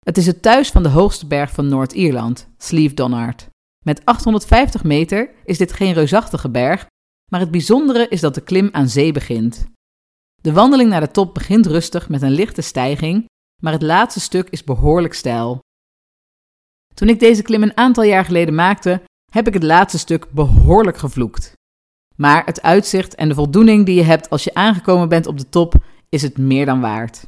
Het 0.00 0.16
is 0.16 0.26
het 0.26 0.42
thuis 0.42 0.70
van 0.70 0.82
de 0.82 0.88
hoogste 0.88 1.26
berg 1.26 1.50
van 1.50 1.68
Noord-Ierland, 1.68 2.48
Slieve 2.58 2.94
Donard. 2.94 3.48
Met 3.84 4.04
850 4.04 4.84
meter 4.84 5.30
is 5.44 5.58
dit 5.58 5.72
geen 5.72 5.92
reusachtige 5.92 6.50
berg, 6.50 6.86
maar 7.30 7.40
het 7.40 7.50
bijzondere 7.50 8.08
is 8.08 8.20
dat 8.20 8.34
de 8.34 8.40
klim 8.40 8.68
aan 8.72 8.88
zee 8.88 9.12
begint. 9.12 9.66
De 10.42 10.52
wandeling 10.52 10.90
naar 10.90 11.00
de 11.00 11.10
top 11.10 11.34
begint 11.34 11.66
rustig 11.66 12.08
met 12.08 12.22
een 12.22 12.30
lichte 12.30 12.62
stijging, 12.62 13.24
maar 13.62 13.72
het 13.72 13.82
laatste 13.82 14.20
stuk 14.20 14.48
is 14.50 14.64
behoorlijk 14.64 15.14
steil. 15.14 15.58
Toen 16.94 17.08
ik 17.08 17.20
deze 17.20 17.42
klim 17.42 17.62
een 17.62 17.76
aantal 17.76 18.04
jaar 18.04 18.24
geleden 18.24 18.54
maakte, 18.54 19.02
heb 19.32 19.46
ik 19.46 19.54
het 19.54 19.62
laatste 19.62 19.98
stuk 19.98 20.30
behoorlijk 20.30 20.96
gevloekt. 20.96 21.52
Maar 22.16 22.44
het 22.44 22.62
uitzicht 22.62 23.14
en 23.14 23.28
de 23.28 23.34
voldoening 23.34 23.86
die 23.86 23.94
je 23.94 24.02
hebt 24.02 24.30
als 24.30 24.44
je 24.44 24.54
aangekomen 24.54 25.08
bent 25.08 25.26
op 25.26 25.38
de 25.38 25.48
top 25.48 25.74
is 26.08 26.22
het 26.22 26.38
meer 26.38 26.66
dan 26.66 26.80
waard. 26.80 27.26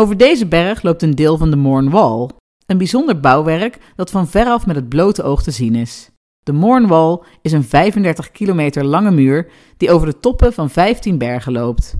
Over 0.00 0.16
deze 0.16 0.46
berg 0.46 0.82
loopt 0.82 1.02
een 1.02 1.14
deel 1.14 1.36
van 1.36 1.50
de 1.50 1.56
Mourne 1.56 1.90
Wall, 1.90 2.28
een 2.66 2.78
bijzonder 2.78 3.20
bouwwerk 3.20 3.78
dat 3.94 4.10
van 4.10 4.28
veraf 4.28 4.66
met 4.66 4.76
het 4.76 4.88
blote 4.88 5.22
oog 5.22 5.42
te 5.42 5.50
zien 5.50 5.74
is. 5.74 6.10
De 6.42 6.52
Mourne 6.52 6.86
Wall 6.86 7.22
is 7.42 7.52
een 7.52 7.64
35 7.64 8.30
kilometer 8.30 8.84
lange 8.84 9.10
muur 9.10 9.50
die 9.76 9.90
over 9.90 10.06
de 10.06 10.20
toppen 10.20 10.52
van 10.52 10.70
15 10.70 11.18
bergen 11.18 11.52
loopt. 11.52 11.96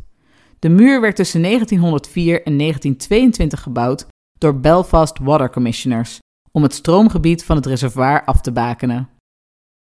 De 0.59 0.69
muur 0.69 1.00
werd 1.00 1.17
tussen 1.17 1.43
1904 1.43 2.43
en 2.43 2.59
1922 2.59 3.62
gebouwd 3.62 4.07
door 4.38 4.61
Belfast 4.61 5.19
Water 5.19 5.50
Commissioners 5.50 6.19
om 6.53 6.62
het 6.62 6.75
stroomgebied 6.75 7.45
van 7.45 7.57
het 7.57 7.67
reservoir 7.67 8.25
af 8.25 8.41
te 8.41 8.53
bakenen. 8.53 9.09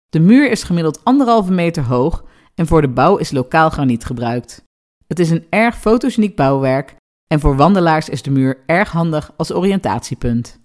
De 0.10 0.20
muur 0.20 0.52
is 0.52 0.64
gemiddeld 0.64 1.04
anderhalve 1.04 1.52
meter 1.52 1.84
hoog 1.84 2.24
en 2.56 2.68
voor 2.68 2.82
de 2.82 2.90
bouw 2.90 3.18
is 3.18 3.32
lokaal 3.32 3.70
graniet 3.70 4.06
gebruikt. 4.06 4.64
Het 5.08 5.20
is 5.20 5.30
een 5.30 5.46
erg 5.50 5.78
fotogeniek 5.78 6.36
bouwwerk 6.36 6.98
en 7.34 7.40
voor 7.40 7.56
wandelaars 7.56 8.10
is 8.10 8.22
de 8.22 8.32
muur 8.32 8.58
erg 8.66 8.92
handig 8.92 9.32
als 9.38 9.54
oriëntatiepunt. 9.54 10.60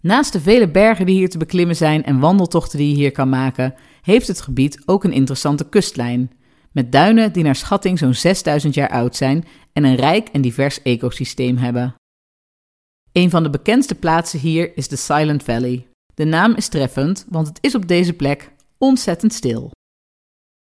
Naast 0.00 0.32
de 0.32 0.40
vele 0.40 0.70
bergen 0.70 1.06
die 1.06 1.16
hier 1.16 1.28
te 1.28 1.38
beklimmen 1.38 1.76
zijn 1.76 2.04
en 2.04 2.18
wandeltochten 2.18 2.78
die 2.78 2.88
je 2.88 2.94
hier 2.94 3.12
kan 3.12 3.28
maken, 3.28 3.74
heeft 4.02 4.28
het 4.28 4.40
gebied 4.40 4.82
ook 4.86 5.04
een 5.04 5.12
interessante 5.12 5.68
kustlijn, 5.68 6.30
met 6.72 6.92
duinen 6.92 7.32
die 7.32 7.42
naar 7.42 7.56
schatting 7.56 7.98
zo'n 7.98 8.14
6000 8.14 8.74
jaar 8.74 8.88
oud 8.88 9.16
zijn 9.16 9.44
en 9.72 9.84
een 9.84 9.96
rijk 9.96 10.28
en 10.28 10.40
divers 10.40 10.82
ecosysteem 10.82 11.56
hebben. 11.56 11.94
Een 13.12 13.30
van 13.30 13.42
de 13.42 13.50
bekendste 13.50 13.94
plaatsen 13.94 14.38
hier 14.38 14.76
is 14.76 14.88
de 14.88 14.96
Silent 14.96 15.42
Valley. 15.42 15.86
De 16.14 16.24
naam 16.24 16.54
is 16.54 16.68
treffend, 16.68 17.26
want 17.28 17.46
het 17.46 17.58
is 17.60 17.74
op 17.74 17.88
deze 17.88 18.12
plek 18.12 18.52
ontzettend 18.78 19.32
stil. 19.32 19.70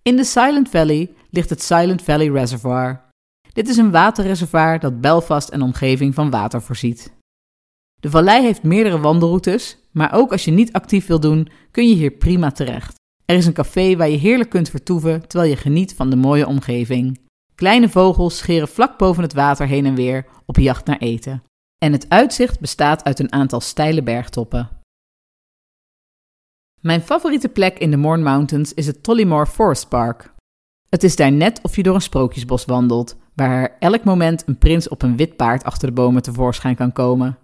In 0.01 0.15
de 0.15 0.23
Silent 0.23 0.69
Valley 0.69 1.11
ligt 1.29 1.49
het 1.49 1.61
Silent 1.61 2.01
Valley 2.01 2.29
Reservoir. 2.29 3.10
Dit 3.53 3.67
is 3.67 3.77
een 3.77 3.91
waterreservoir 3.91 4.79
dat 4.79 5.01
Belfast 5.01 5.49
en 5.49 5.61
omgeving 5.61 6.13
van 6.13 6.29
water 6.29 6.61
voorziet. 6.61 7.13
De 7.99 8.09
vallei 8.09 8.43
heeft 8.43 8.63
meerdere 8.63 8.99
wandelroutes, 8.99 9.77
maar 9.91 10.13
ook 10.13 10.31
als 10.31 10.45
je 10.45 10.51
niet 10.51 10.73
actief 10.73 11.07
wil 11.07 11.19
doen, 11.19 11.47
kun 11.71 11.87
je 11.87 11.95
hier 11.95 12.11
prima 12.11 12.51
terecht. 12.51 12.99
Er 13.25 13.35
is 13.35 13.45
een 13.45 13.53
café 13.53 13.95
waar 13.95 14.09
je 14.09 14.17
heerlijk 14.17 14.49
kunt 14.49 14.69
vertoeven 14.69 15.27
terwijl 15.27 15.49
je 15.49 15.57
geniet 15.57 15.95
van 15.95 16.09
de 16.09 16.15
mooie 16.15 16.47
omgeving. 16.47 17.19
Kleine 17.55 17.89
vogels 17.89 18.37
scheren 18.37 18.67
vlak 18.67 18.97
boven 18.97 19.23
het 19.23 19.33
water 19.33 19.67
heen 19.67 19.85
en 19.85 19.95
weer 19.95 20.25
op 20.45 20.57
jacht 20.57 20.85
naar 20.85 20.97
eten. 20.97 21.43
En 21.77 21.91
het 21.91 22.09
uitzicht 22.09 22.59
bestaat 22.59 23.03
uit 23.03 23.19
een 23.19 23.31
aantal 23.31 23.59
steile 23.59 24.03
bergtoppen. 24.03 24.69
Mijn 26.79 27.01
favoriete 27.01 27.49
plek 27.49 27.79
in 27.79 27.91
de 27.91 27.97
Mourne 27.97 28.23
Mountains 28.23 28.73
is 28.73 28.87
het 28.87 29.03
Tollymore 29.03 29.45
Forest 29.45 29.89
Park. 29.89 30.33
Het 30.89 31.03
is 31.03 31.15
daar 31.15 31.31
net 31.31 31.59
of 31.61 31.75
je 31.75 31.83
door 31.83 31.95
een 31.95 32.01
sprookjesbos 32.01 32.65
wandelt, 32.65 33.15
waar 33.33 33.75
elk 33.79 34.03
moment 34.03 34.43
een 34.47 34.57
prins 34.57 34.89
op 34.89 35.01
een 35.01 35.17
wit 35.17 35.35
paard 35.35 35.63
achter 35.63 35.87
de 35.87 35.93
bomen 35.93 36.21
tevoorschijn 36.21 36.75
kan 36.75 36.91
komen. 36.91 37.37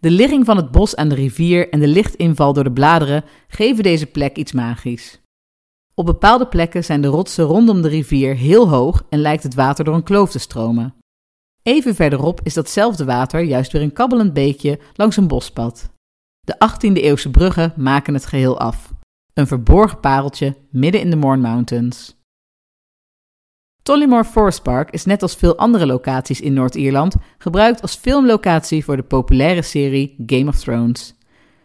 De 0.00 0.10
ligging 0.10 0.44
van 0.44 0.56
het 0.56 0.70
bos 0.70 0.96
aan 0.96 1.08
de 1.08 1.14
rivier 1.14 1.68
en 1.68 1.80
de 1.80 1.88
lichtinval 1.88 2.52
door 2.52 2.64
de 2.64 2.72
bladeren 2.72 3.24
geven 3.48 3.82
deze 3.82 4.06
plek 4.06 4.36
iets 4.36 4.52
magisch. 4.52 5.20
Op 5.94 6.06
bepaalde 6.06 6.46
plekken 6.46 6.84
zijn 6.84 7.00
de 7.00 7.08
rotsen 7.08 7.44
rondom 7.44 7.82
de 7.82 7.88
rivier 7.88 8.36
heel 8.36 8.68
hoog 8.68 9.06
en 9.08 9.18
lijkt 9.18 9.42
het 9.42 9.54
water 9.54 9.84
door 9.84 9.94
een 9.94 10.02
kloof 10.02 10.30
te 10.30 10.38
stromen. 10.38 10.94
Even 11.62 11.94
verderop 11.94 12.40
is 12.42 12.54
datzelfde 12.54 13.04
water 13.04 13.40
juist 13.40 13.72
weer 13.72 13.82
een 13.82 13.92
kabbelend 13.92 14.32
beekje 14.32 14.78
langs 14.94 15.16
een 15.16 15.28
bospad. 15.28 15.90
De 16.40 16.54
18e-eeuwse 16.54 17.30
bruggen 17.30 17.72
maken 17.76 18.14
het 18.14 18.26
geheel 18.26 18.58
af. 18.58 18.92
Een 19.34 19.46
verborgen 19.46 20.00
pareltje 20.00 20.56
midden 20.70 21.00
in 21.00 21.10
de 21.10 21.16
Mourne 21.16 21.42
Mountains. 21.42 22.17
Tollymore 23.88 24.24
Forest 24.24 24.62
Park 24.62 24.90
is 24.90 25.04
net 25.04 25.22
als 25.22 25.34
veel 25.34 25.56
andere 25.56 25.86
locaties 25.86 26.40
in 26.40 26.52
Noord-Ierland 26.52 27.14
gebruikt 27.38 27.82
als 27.82 27.94
filmlocatie 27.94 28.84
voor 28.84 28.96
de 28.96 29.02
populaire 29.02 29.62
serie 29.62 30.14
Game 30.26 30.48
of 30.48 30.58
Thrones. 30.58 31.14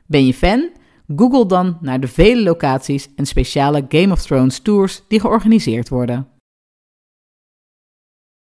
Ben 0.06 0.26
je 0.26 0.34
fan? 0.34 0.70
Google 1.16 1.46
dan 1.46 1.78
naar 1.82 2.00
de 2.00 2.08
vele 2.08 2.44
locaties 2.44 3.10
en 3.16 3.26
speciale 3.26 3.86
Game 3.90 4.12
of 4.12 4.22
Thrones 4.22 4.60
tours 4.60 5.04
die 5.08 5.20
georganiseerd 5.20 5.90
worden. 5.90 6.28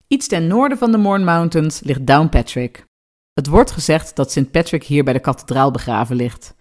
Iets 0.06 0.26
ten 0.26 0.46
noorden 0.46 0.78
van 0.78 0.90
de 0.90 0.98
Mourne 0.98 1.24
Mountains 1.24 1.80
ligt 1.80 2.06
Downpatrick. 2.06 2.84
Het 3.32 3.46
wordt 3.46 3.70
gezegd 3.70 4.16
dat 4.16 4.30
St. 4.30 4.50
Patrick 4.50 4.84
hier 4.84 5.04
bij 5.04 5.12
de 5.12 5.20
kathedraal 5.20 5.70
begraven 5.70 6.16
ligt. 6.16 6.56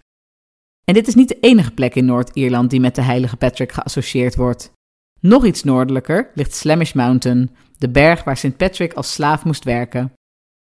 En 0.84 0.94
dit 0.94 1.08
is 1.08 1.14
niet 1.14 1.28
de 1.28 1.40
enige 1.40 1.70
plek 1.70 1.94
in 1.94 2.04
Noord-Ierland 2.04 2.70
die 2.70 2.80
met 2.80 2.94
de 2.94 3.02
heilige 3.02 3.36
Patrick 3.36 3.72
geassocieerd 3.72 4.36
wordt. 4.36 4.72
Nog 5.20 5.44
iets 5.44 5.64
noordelijker 5.64 6.30
ligt 6.34 6.54
Slamish 6.54 6.92
Mountain, 6.92 7.50
de 7.78 7.90
berg 7.90 8.24
waar 8.24 8.36
St. 8.36 8.56
Patrick 8.56 8.92
als 8.92 9.12
slaaf 9.12 9.44
moest 9.44 9.64
werken. 9.64 10.12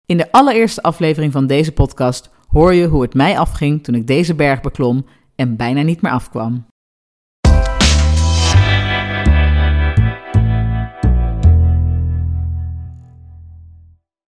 In 0.07 0.17
de 0.17 0.33
allereerste 0.33 0.83
aflevering 0.83 1.33
van 1.33 1.47
deze 1.47 1.73
podcast 1.73 2.31
hoor 2.47 2.75
je 2.75 2.87
hoe 2.87 3.03
het 3.03 3.15
mij 3.15 3.39
afging 3.39 3.85
toen 3.85 3.95
ik 3.95 4.07
deze 4.07 4.35
berg 4.35 4.61
beklom 4.61 5.07
en 5.35 5.57
bijna 5.57 5.83
niet 5.83 6.03
meer 6.03 6.13
afkwam. 6.13 6.67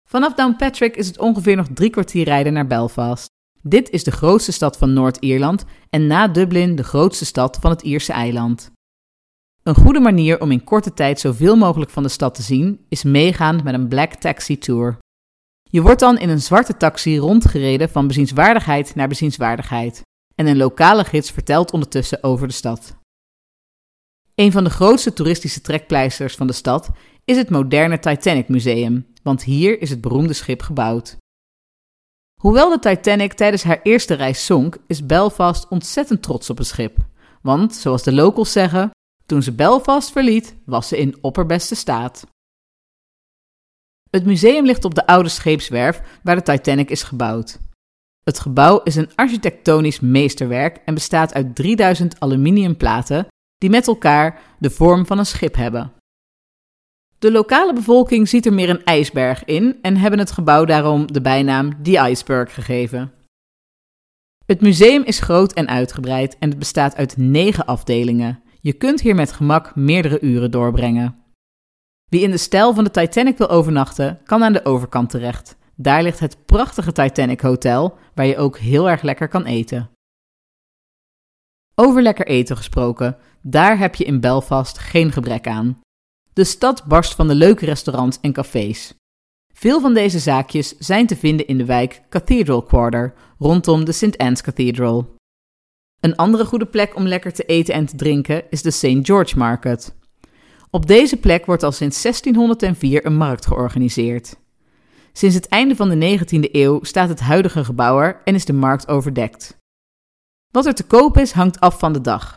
Vanaf 0.04 0.34
Downpatrick 0.34 0.96
is 0.96 1.08
het 1.08 1.20
ongeveer 1.20 1.56
nog 1.56 1.68
drie 1.74 1.90
kwartier 1.90 2.24
rijden 2.24 2.54
naar 2.54 2.68
Belfast. 2.68 3.28
Dit 3.62 3.90
is 3.90 4.04
de 4.04 4.12
grootste 4.12 4.52
stad 4.52 4.78
van 4.78 4.94
Noord-Ierland 4.94 5.66
en 5.90 6.08
na 6.08 6.28
Dublin 6.28 6.76
de 6.76 6.84
grootste 6.84 7.26
stad 7.26 7.58
van 7.62 7.72
het 7.72 7.82
Ierse 7.82 8.14
eiland. 8.14 8.74
Een 9.66 9.76
goede 9.76 10.00
manier 10.00 10.42
om 10.42 10.52
in 10.52 10.64
korte 10.64 10.94
tijd 10.94 11.20
zoveel 11.20 11.56
mogelijk 11.56 11.92
van 11.92 12.04
de 12.04 12.10
stad 12.10 12.36
te 12.36 12.42
zien 12.42 12.86
is 12.90 13.04
meegaan 13.04 13.64
met 13.64 13.74
een 13.74 13.88
Black 13.88 14.14
Taxi 14.14 14.58
Tour. 14.58 14.98
Je 15.64 15.82
wordt 15.82 16.00
dan 16.00 16.18
in 16.18 16.30
een 16.30 16.42
zwarte 16.42 16.78
taxi 16.78 17.18
rondgereden 17.18 17.90
van 17.90 18.08
bezienswaardigheid 18.08 18.96
naar 18.96 19.08
bezienswaardigheid 19.08 20.02
en 20.36 20.48
een 20.48 20.58
lokale 20.58 21.04
gids 21.04 21.32
vertelt 21.32 21.72
ondertussen 21.72 22.24
over 22.24 22.48
de 22.48 22.54
stad. 22.54 22.96
Een 24.36 24.52
van 24.52 24.64
de 24.64 24.70
grootste 24.70 25.14
toeristische 25.14 25.62
trekpleisters 25.62 26.36
van 26.36 26.48
de 26.48 26.54
stad 26.54 26.90
is 27.24 27.38
het 27.38 27.50
moderne 27.50 28.00
Titanic 28.00 28.48
Museum, 28.48 29.08
want 29.24 29.44
hier 29.44 29.82
is 29.82 29.90
het 29.90 30.02
beroemde 30.02 30.34
schip 30.34 30.62
gebouwd. 30.62 31.18
Hoewel 32.42 32.70
de 32.70 32.80
Titanic 32.80 33.34
tijdens 33.34 33.64
haar 33.64 33.80
eerste 33.84 34.14
reis 34.14 34.46
zonk, 34.46 34.78
is 34.88 35.06
Belfast 35.06 35.68
ontzettend 35.68 36.22
trots 36.22 36.50
op 36.50 36.58
het 36.58 36.68
schip. 36.68 36.98
Want, 37.42 37.76
zoals 37.76 38.04
de 38.04 38.14
locals 38.14 38.52
zeggen, 38.52 38.90
toen 39.26 39.44
ze 39.44 39.52
Belfast 39.52 40.12
verliet, 40.12 40.56
was 40.66 40.88
ze 40.88 40.98
in 40.98 41.18
opperbeste 41.22 41.76
staat. 41.76 42.28
Het 44.10 44.26
museum 44.26 44.66
ligt 44.66 44.86
op 44.86 44.96
de 44.96 45.08
oude 45.08 45.30
scheepswerf 45.30 46.20
waar 46.24 46.36
de 46.36 46.42
Titanic 46.42 46.90
is 46.90 47.04
gebouwd. 47.04 47.60
Het 48.24 48.40
gebouw 48.40 48.82
is 48.84 48.96
een 48.96 49.10
architectonisch 49.16 50.00
meesterwerk 50.00 50.78
en 50.86 50.94
bestaat 50.94 51.34
uit 51.34 51.56
3000 51.56 52.20
aluminiumplaten 52.20 53.28
die 53.58 53.70
met 53.70 53.88
elkaar 53.88 54.42
de 54.60 54.70
vorm 54.70 55.06
van 55.06 55.18
een 55.18 55.26
schip 55.26 55.56
hebben. 55.56 55.94
De 57.20 57.32
lokale 57.32 57.74
bevolking 57.74 58.30
ziet 58.30 58.46
er 58.46 58.54
meer 58.54 58.70
een 58.70 58.84
ijsberg 58.84 59.46
in 59.46 59.78
en 59.82 59.98
hebben 59.98 60.20
het 60.20 60.32
gebouw 60.32 60.66
daarom 60.66 61.12
de 61.12 61.22
bijnaam 61.22 61.84
The 61.84 62.10
Iceberg 62.10 62.54
gegeven. 62.54 63.14
Het 64.46 64.62
museum 64.62 65.04
is 65.04 65.20
groot 65.20 65.54
en 65.54 65.68
uitgebreid 65.68 66.38
en 66.38 66.50
het 66.50 66.60
bestaat 66.60 66.96
uit 66.96 67.18
negen 67.18 67.66
afdelingen. 67.66 68.44
Je 68.66 68.74
kunt 68.74 69.02
hier 69.02 69.16
met 69.16 69.32
gemak 69.32 69.76
meerdere 69.76 70.22
uren 70.22 70.52
doorbrengen. 70.52 71.24
Wie 72.10 72.22
in 72.22 72.32
de 72.32 72.38
stijl 72.38 72.74
van 72.74 72.84
de 72.84 72.92
Titanic 72.92 73.38
wil 73.38 73.50
overnachten, 73.50 74.20
kan 74.24 74.44
aan 74.44 74.54
de 74.54 74.66
overkant 74.66 75.10
terecht. 75.10 75.58
Daar 75.76 76.04
ligt 76.04 76.20
het 76.20 76.46
prachtige 76.46 76.92
Titanic 76.92 77.42
Hotel, 77.42 77.98
waar 78.14 78.26
je 78.26 78.38
ook 78.38 78.58
heel 78.58 78.90
erg 78.90 79.02
lekker 79.02 79.28
kan 79.28 79.46
eten. 79.46 79.90
Over 81.76 82.02
lekker 82.02 82.28
eten 82.28 82.58
gesproken, 82.58 83.18
daar 83.42 83.78
heb 83.78 83.96
je 83.96 84.04
in 84.04 84.20
Belfast 84.20 84.78
geen 84.78 85.12
gebrek 85.12 85.48
aan. 85.48 85.82
De 86.34 86.44
stad 86.44 86.86
barst 86.86 87.16
van 87.16 87.28
de 87.28 87.36
leuke 87.36 87.66
restaurants 87.66 88.20
en 88.22 88.34
cafés. 88.34 88.94
Veel 89.54 89.82
van 89.82 89.94
deze 89.94 90.20
zaakjes 90.20 90.78
zijn 90.78 91.08
te 91.08 91.16
vinden 91.16 91.48
in 91.48 91.58
de 91.58 91.66
wijk 91.66 92.02
Cathedral 92.10 92.64
Quarter, 92.64 93.14
rondom 93.38 93.86
de 93.86 93.92
St. 93.92 94.18
Anne's 94.18 94.42
Cathedral. 94.42 95.16
Een 96.06 96.16
andere 96.16 96.46
goede 96.46 96.66
plek 96.66 96.96
om 96.96 97.08
lekker 97.08 97.34
te 97.34 97.44
eten 97.44 97.74
en 97.74 97.86
te 97.86 97.96
drinken 97.96 98.44
is 98.50 98.62
de 98.62 98.72
St. 98.72 98.98
George 99.02 99.38
Market. 99.38 99.96
Op 100.70 100.86
deze 100.86 101.18
plek 101.18 101.46
wordt 101.46 101.64
al 101.64 101.72
sinds 101.72 102.02
1604 102.02 103.06
een 103.06 103.18
markt 103.18 103.46
georganiseerd. 103.46 104.36
Sinds 105.14 105.36
het 105.36 105.48
einde 105.48 105.76
van 105.76 105.90
de 105.90 106.20
19e 106.20 106.52
eeuw 106.52 106.84
staat 106.84 107.10
het 107.10 107.20
huidige 107.20 107.64
gebouw 107.64 108.00
er 108.00 108.22
en 108.24 108.36
is 108.36 108.46
de 108.46 108.54
markt 108.54 108.88
overdekt. 108.88 109.58
Wat 110.52 110.66
er 110.66 110.74
te 110.74 110.84
koop 110.84 111.18
is, 111.18 111.32
hangt 111.32 111.60
af 111.60 111.80
van 111.80 111.94
de 111.94 112.02
dag. 112.02 112.36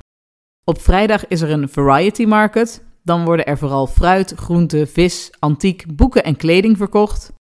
Op 0.64 0.80
vrijdag 0.80 1.26
is 1.26 1.40
er 1.40 1.50
een 1.50 1.68
variety 1.68 2.24
market, 2.24 2.84
dan 3.02 3.24
worden 3.24 3.46
er 3.46 3.58
vooral 3.58 3.86
fruit, 3.86 4.32
groente, 4.36 4.86
vis, 4.86 5.30
antiek, 5.38 5.96
boeken 5.96 6.24
en 6.24 6.36
kleding 6.36 6.76
verkocht. 6.76 7.32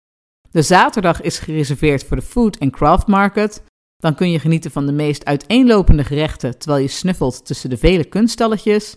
De 0.51 0.61
zaterdag 0.61 1.21
is 1.21 1.39
gereserveerd 1.39 2.03
voor 2.03 2.17
de 2.17 2.23
food 2.23 2.59
and 2.59 2.71
craft 2.71 3.07
market. 3.07 3.63
Dan 3.97 4.15
kun 4.15 4.31
je 4.31 4.39
genieten 4.39 4.71
van 4.71 4.85
de 4.85 4.91
meest 4.91 5.25
uiteenlopende 5.25 6.03
gerechten 6.03 6.57
terwijl 6.57 6.81
je 6.81 6.89
snuffelt 6.89 7.45
tussen 7.45 7.69
de 7.69 7.77
vele 7.77 8.05
kunststalletjes. 8.05 8.95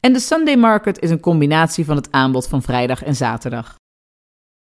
En 0.00 0.12
de 0.12 0.20
Sunday 0.20 0.56
market 0.56 1.00
is 1.00 1.10
een 1.10 1.20
combinatie 1.20 1.84
van 1.84 1.96
het 1.96 2.12
aanbod 2.12 2.48
van 2.48 2.62
vrijdag 2.62 3.02
en 3.02 3.16
zaterdag. 3.16 3.74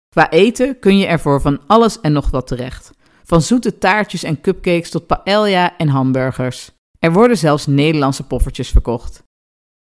Qua 0.08 0.30
eten 0.30 0.78
kun 0.78 0.98
je 0.98 1.06
ervoor 1.06 1.40
van 1.40 1.60
alles 1.66 2.00
en 2.00 2.12
nog 2.12 2.30
wat 2.30 2.46
terecht. 2.46 2.90
Van 3.24 3.42
zoete 3.42 3.78
taartjes 3.78 4.22
en 4.22 4.40
cupcakes 4.40 4.90
tot 4.90 5.06
paella 5.06 5.76
en 5.76 5.88
hamburgers. 5.88 6.70
Er 6.98 7.12
worden 7.12 7.38
zelfs 7.38 7.66
Nederlandse 7.66 8.26
poffertjes 8.26 8.70
verkocht. 8.70 9.22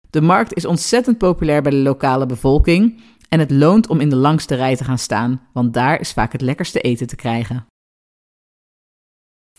De 0.09 0.21
markt 0.21 0.53
is 0.53 0.65
ontzettend 0.65 1.17
populair 1.17 1.61
bij 1.61 1.71
de 1.71 1.77
lokale 1.77 2.25
bevolking 2.25 3.01
en 3.29 3.39
het 3.39 3.51
loont 3.51 3.87
om 3.87 3.99
in 3.99 4.09
de 4.09 4.15
langste 4.15 4.55
rij 4.55 4.75
te 4.75 4.83
gaan 4.83 4.97
staan, 4.97 5.47
want 5.53 5.73
daar 5.73 5.99
is 5.99 6.13
vaak 6.13 6.31
het 6.31 6.41
lekkerste 6.41 6.81
eten 6.81 7.07
te 7.07 7.15
krijgen. 7.15 7.65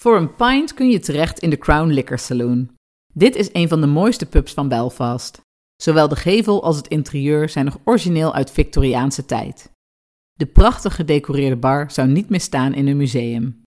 Voor 0.03 0.17
een 0.17 0.35
pint 0.35 0.75
kun 0.75 0.91
je 0.91 0.99
terecht 0.99 1.39
in 1.39 1.51
de 1.51 1.59
Crown 1.59 1.89
Liquor 1.89 2.19
Saloon. 2.19 2.71
Dit 3.15 3.37
is 3.37 3.49
een 3.53 3.69
van 3.69 3.81
de 3.81 3.87
mooiste 3.87 4.27
pubs 4.27 4.53
van 4.53 4.69
Belfast. 4.69 5.41
Zowel 5.83 6.09
de 6.09 6.17
gevel 6.17 6.63
als 6.63 6.77
het 6.77 6.89
interieur 6.89 7.49
zijn 7.49 7.65
nog 7.65 7.79
origineel 7.85 8.35
uit 8.35 8.51
Victoriaanse 8.51 9.25
tijd. 9.25 9.71
De 10.33 10.47
prachtig 10.47 10.95
gedecoreerde 10.95 11.57
bar 11.57 11.91
zou 11.91 12.09
niet 12.09 12.29
misstaan 12.29 12.75
in 12.75 12.87
een 12.87 12.97
museum. 12.97 13.63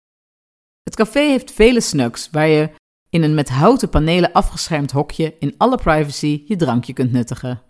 Het 0.83 0.95
café 0.95 1.19
heeft 1.19 1.51
vele 1.51 1.81
snugs 1.81 2.29
waar 2.29 2.47
je 2.47 2.69
in 3.09 3.23
een 3.23 3.33
met 3.33 3.49
houten 3.49 3.89
panelen 3.89 4.31
afgeschermd 4.31 4.91
hokje 4.91 5.35
in 5.39 5.53
alle 5.57 5.77
privacy 5.77 6.43
je 6.45 6.55
drankje 6.55 6.93
kunt 6.93 7.11
nuttigen. 7.11 7.63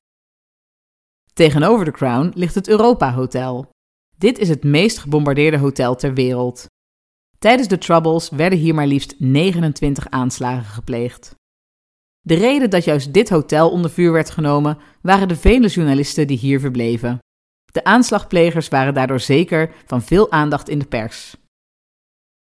Tegenover 1.33 1.85
de 1.85 1.91
Crown 1.91 2.31
ligt 2.35 2.55
het 2.55 2.67
Europa 2.67 3.13
Hotel. 3.13 3.69
Dit 4.17 4.37
is 4.37 4.49
het 4.49 4.63
meest 4.63 4.97
gebombardeerde 4.97 5.57
hotel 5.57 5.95
ter 5.95 6.13
wereld. 6.13 6.67
Tijdens 7.45 7.67
de 7.67 7.77
Troubles 7.77 8.29
werden 8.29 8.59
hier 8.59 8.73
maar 8.73 8.87
liefst 8.87 9.15
29 9.17 10.09
aanslagen 10.09 10.65
gepleegd. 10.65 11.35
De 12.21 12.33
reden 12.33 12.69
dat 12.69 12.83
juist 12.83 13.13
dit 13.13 13.29
hotel 13.29 13.69
onder 13.69 13.91
vuur 13.91 14.11
werd 14.11 14.29
genomen 14.29 14.77
waren 15.01 15.27
de 15.27 15.35
vele 15.35 15.67
journalisten 15.67 16.27
die 16.27 16.37
hier 16.37 16.59
verbleven. 16.59 17.19
De 17.71 17.83
aanslagplegers 17.83 18.67
waren 18.67 18.93
daardoor 18.93 19.19
zeker 19.19 19.71
van 19.85 20.01
veel 20.01 20.31
aandacht 20.31 20.69
in 20.69 20.79
de 20.79 20.85
pers. 20.85 21.35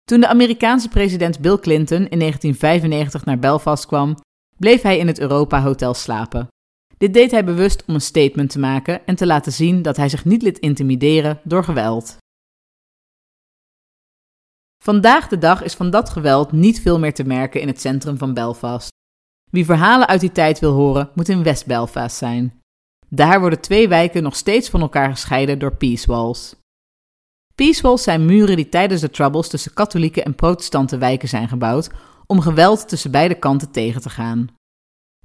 Toen 0.04 0.20
de 0.20 0.28
Amerikaanse 0.28 0.90
president 0.90 1.40
Bill 1.40 1.60
Clinton 1.60 2.08
in 2.08 2.20
1995 2.20 3.26
naar 3.26 3.40
Belfast 3.40 3.86
kwam, 3.86 4.18
bleef 4.58 4.82
hij 4.82 4.98
in 4.98 5.08
het 5.08 5.20
Europa 5.20 5.62
Hotel 5.62 5.94
slapen. 5.94 6.48
Dit 6.98 7.14
deed 7.14 7.32
hij 7.32 7.44
bewust 7.44 7.84
om 7.88 7.94
een 7.94 8.02
statement 8.02 8.50
te 8.50 8.60
maken 8.60 9.06
en 9.06 9.16
te 9.16 9.26
laten 9.26 9.52
zien 9.52 9.82
dat 9.82 9.98
hij 9.98 10.10
zich 10.10 10.26
niet 10.26 10.42
liet 10.42 10.60
intimideren 10.60 11.40
door 11.44 11.64
geweld. 11.64 12.22
Vandaag 14.84 15.28
de 15.28 15.38
dag 15.38 15.64
is 15.64 15.74
van 15.74 15.90
dat 15.90 16.10
geweld 16.10 16.52
niet 16.52 16.82
veel 16.82 17.00
meer 17.00 17.14
te 17.14 17.24
merken 17.24 17.62
in 17.62 17.68
het 17.68 17.82
centrum 17.82 18.18
van 18.18 18.34
Belfast. 18.34 18.92
Wie 19.52 19.66
verhalen 19.66 20.08
uit 20.08 20.20
die 20.20 20.32
tijd 20.32 20.60
wil 20.60 20.72
horen, 20.72 21.10
moet 21.16 21.30
in 21.30 21.44
West-Belfast 21.44 22.18
zijn. 22.18 22.62
Daar 23.10 23.40
worden 23.40 23.62
twee 23.62 23.88
wijken 23.88 24.24
nog 24.24 24.36
steeds 24.36 24.70
van 24.70 24.82
elkaar 24.82 25.10
gescheiden 25.10 25.60
door 25.60 25.76
peace 25.76 26.08
walls. 26.08 26.56
Peace 27.56 27.82
walls 27.82 28.04
zijn 28.04 28.26
muren 28.26 28.56
die 28.56 28.70
tijdens 28.70 29.02
de 29.02 29.10
Troubles 29.10 29.48
tussen 29.48 29.74
katholieke 29.74 30.24
en 30.24 30.36
protestante 30.36 30.98
wijken 30.98 31.30
zijn 31.30 31.48
gebouwd 31.48 31.90
om 32.26 32.42
geweld 32.42 32.88
tussen 32.88 33.12
beide 33.12 33.36
kanten 33.36 33.72
tegen 33.72 34.02
te 34.02 34.10
gaan. 34.10 34.48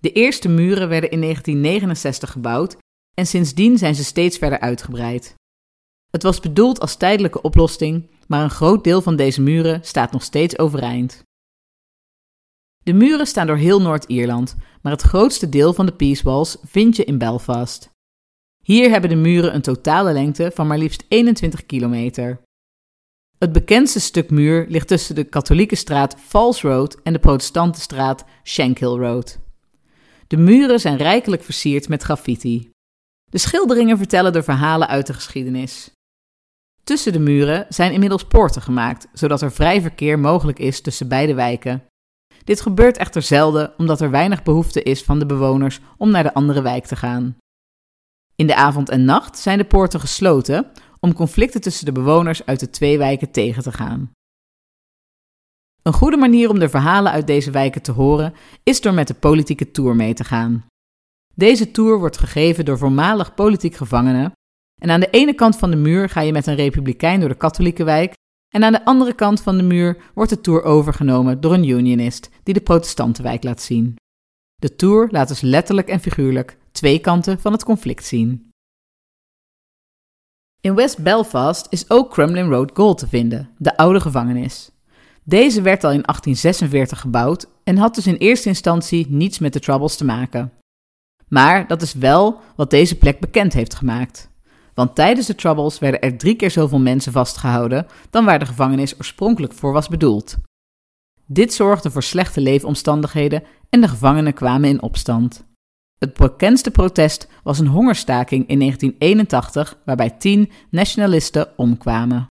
De 0.00 0.12
eerste 0.12 0.48
muren 0.48 0.88
werden 0.88 1.10
in 1.10 1.20
1969 1.20 2.32
gebouwd 2.32 2.76
en 3.14 3.26
sindsdien 3.26 3.78
zijn 3.78 3.94
ze 3.94 4.04
steeds 4.04 4.38
verder 4.38 4.60
uitgebreid. 4.60 5.34
Het 6.10 6.22
was 6.22 6.40
bedoeld 6.40 6.80
als 6.80 6.96
tijdelijke 6.96 7.42
oplossing, 7.42 8.16
maar 8.28 8.42
een 8.42 8.50
groot 8.50 8.84
deel 8.84 9.02
van 9.02 9.16
deze 9.16 9.40
muren 9.40 9.80
staat 9.84 10.12
nog 10.12 10.22
steeds 10.22 10.58
overeind. 10.58 11.22
De 12.82 12.92
muren 12.92 13.26
staan 13.26 13.46
door 13.46 13.56
heel 13.56 13.80
Noord-Ierland, 13.80 14.56
maar 14.82 14.92
het 14.92 15.02
grootste 15.02 15.48
deel 15.48 15.72
van 15.72 15.86
de 15.86 15.92
Peace 15.92 16.22
Walls 16.22 16.56
vind 16.64 16.96
je 16.96 17.04
in 17.04 17.18
Belfast. 17.18 17.90
Hier 18.64 18.90
hebben 18.90 19.10
de 19.10 19.16
muren 19.16 19.54
een 19.54 19.62
totale 19.62 20.12
lengte 20.12 20.50
van 20.54 20.66
maar 20.66 20.78
liefst 20.78 21.04
21 21.08 21.66
kilometer. 21.66 22.40
Het 23.38 23.52
bekendste 23.52 24.00
stuk 24.00 24.30
muur 24.30 24.66
ligt 24.68 24.88
tussen 24.88 25.14
de 25.14 25.24
katholieke 25.24 25.74
straat 25.74 26.16
Falls 26.20 26.62
Road 26.62 27.00
en 27.02 27.12
de 27.12 27.18
protestante 27.18 27.80
straat 27.80 28.24
Shankill 28.44 28.88
Road. 28.88 29.38
De 30.26 30.36
muren 30.36 30.80
zijn 30.80 30.96
rijkelijk 30.96 31.42
versierd 31.42 31.88
met 31.88 32.02
graffiti. 32.02 32.70
De 33.30 33.38
schilderingen 33.38 33.98
vertellen 33.98 34.32
de 34.32 34.42
verhalen 34.42 34.88
uit 34.88 35.06
de 35.06 35.14
geschiedenis. 35.14 35.90
Tussen 36.88 37.12
de 37.12 37.18
muren 37.18 37.66
zijn 37.68 37.92
inmiddels 37.92 38.24
poorten 38.24 38.62
gemaakt, 38.62 39.08
zodat 39.12 39.42
er 39.42 39.52
vrij 39.52 39.80
verkeer 39.80 40.18
mogelijk 40.18 40.58
is 40.58 40.80
tussen 40.80 41.08
beide 41.08 41.34
wijken. 41.34 41.84
Dit 42.44 42.60
gebeurt 42.60 42.96
echter 42.96 43.22
zelden 43.22 43.72
omdat 43.78 44.00
er 44.00 44.10
weinig 44.10 44.42
behoefte 44.42 44.82
is 44.82 45.04
van 45.04 45.18
de 45.18 45.26
bewoners 45.26 45.80
om 45.96 46.10
naar 46.10 46.22
de 46.22 46.34
andere 46.34 46.62
wijk 46.62 46.86
te 46.86 46.96
gaan. 46.96 47.36
In 48.34 48.46
de 48.46 48.54
avond 48.54 48.88
en 48.88 49.04
nacht 49.04 49.38
zijn 49.38 49.58
de 49.58 49.64
poorten 49.64 50.00
gesloten 50.00 50.70
om 51.00 51.14
conflicten 51.14 51.60
tussen 51.60 51.84
de 51.84 51.92
bewoners 51.92 52.46
uit 52.46 52.60
de 52.60 52.70
twee 52.70 52.98
wijken 52.98 53.30
tegen 53.30 53.62
te 53.62 53.72
gaan. 53.72 54.10
Een 55.82 55.92
goede 55.92 56.16
manier 56.16 56.50
om 56.50 56.58
de 56.58 56.68
verhalen 56.68 57.12
uit 57.12 57.26
deze 57.26 57.50
wijken 57.50 57.82
te 57.82 57.92
horen 57.92 58.34
is 58.62 58.80
door 58.80 58.94
met 58.94 59.06
de 59.06 59.14
politieke 59.14 59.70
tour 59.70 59.96
mee 59.96 60.14
te 60.14 60.24
gaan. 60.24 60.64
Deze 61.34 61.70
tour 61.70 61.98
wordt 61.98 62.18
gegeven 62.18 62.64
door 62.64 62.78
voormalig 62.78 63.34
politiek 63.34 63.74
gevangenen 63.74 64.32
en 64.78 64.90
aan 64.90 65.00
de 65.00 65.10
ene 65.10 65.34
kant 65.34 65.56
van 65.56 65.70
de 65.70 65.76
muur 65.76 66.08
ga 66.08 66.20
je 66.20 66.32
met 66.32 66.46
een 66.46 66.54
republikein 66.54 67.20
door 67.20 67.28
de 67.28 67.34
katholieke 67.34 67.84
wijk 67.84 68.12
en 68.48 68.64
aan 68.64 68.72
de 68.72 68.84
andere 68.84 69.14
kant 69.14 69.40
van 69.40 69.56
de 69.56 69.62
muur 69.62 69.96
wordt 70.14 70.30
de 70.30 70.40
tour 70.40 70.62
overgenomen 70.62 71.40
door 71.40 71.52
een 71.52 71.68
unionist 71.68 72.30
die 72.42 72.54
de 72.54 72.60
protestantenwijk 72.60 73.42
laat 73.42 73.62
zien. 73.62 73.96
De 74.54 74.76
tour 74.76 75.08
laat 75.10 75.28
dus 75.28 75.40
letterlijk 75.40 75.88
en 75.88 76.00
figuurlijk 76.00 76.58
twee 76.72 76.98
kanten 76.98 77.40
van 77.40 77.52
het 77.52 77.64
conflict 77.64 78.04
zien. 78.04 78.50
In 80.60 80.74
West 80.74 81.02
Belfast 81.02 81.66
is 81.70 81.90
ook 81.90 82.10
Crumlin 82.10 82.48
Road 82.48 82.70
Gold 82.74 82.98
te 82.98 83.08
vinden, 83.08 83.50
de 83.58 83.76
oude 83.76 84.00
gevangenis. 84.00 84.70
Deze 85.24 85.62
werd 85.62 85.84
al 85.84 85.90
in 85.90 86.02
1846 86.02 87.00
gebouwd 87.00 87.46
en 87.64 87.76
had 87.76 87.94
dus 87.94 88.06
in 88.06 88.16
eerste 88.16 88.48
instantie 88.48 89.06
niets 89.08 89.38
met 89.38 89.52
de 89.52 89.60
Troubles 89.60 89.96
te 89.96 90.04
maken. 90.04 90.52
Maar 91.28 91.66
dat 91.66 91.82
is 91.82 91.94
wel 91.94 92.40
wat 92.56 92.70
deze 92.70 92.98
plek 92.98 93.20
bekend 93.20 93.52
heeft 93.52 93.74
gemaakt. 93.74 94.30
Want 94.78 94.94
tijdens 94.94 95.26
de 95.26 95.34
Troubles 95.34 95.78
werden 95.78 96.00
er 96.00 96.18
drie 96.18 96.36
keer 96.36 96.50
zoveel 96.50 96.78
mensen 96.80 97.12
vastgehouden 97.12 97.86
dan 98.10 98.24
waar 98.24 98.38
de 98.38 98.46
gevangenis 98.46 98.96
oorspronkelijk 98.96 99.52
voor 99.52 99.72
was 99.72 99.88
bedoeld. 99.88 100.36
Dit 101.26 101.54
zorgde 101.54 101.90
voor 101.90 102.02
slechte 102.02 102.40
leefomstandigheden 102.40 103.42
en 103.70 103.80
de 103.80 103.88
gevangenen 103.88 104.34
kwamen 104.34 104.68
in 104.68 104.82
opstand. 104.82 105.44
Het 105.98 106.14
bekendste 106.14 106.70
protest 106.70 107.28
was 107.42 107.58
een 107.58 107.66
hongerstaking 107.66 108.48
in 108.48 108.58
1981, 108.58 109.78
waarbij 109.84 110.10
tien 110.10 110.50
nationalisten 110.70 111.48
omkwamen. 111.56 112.26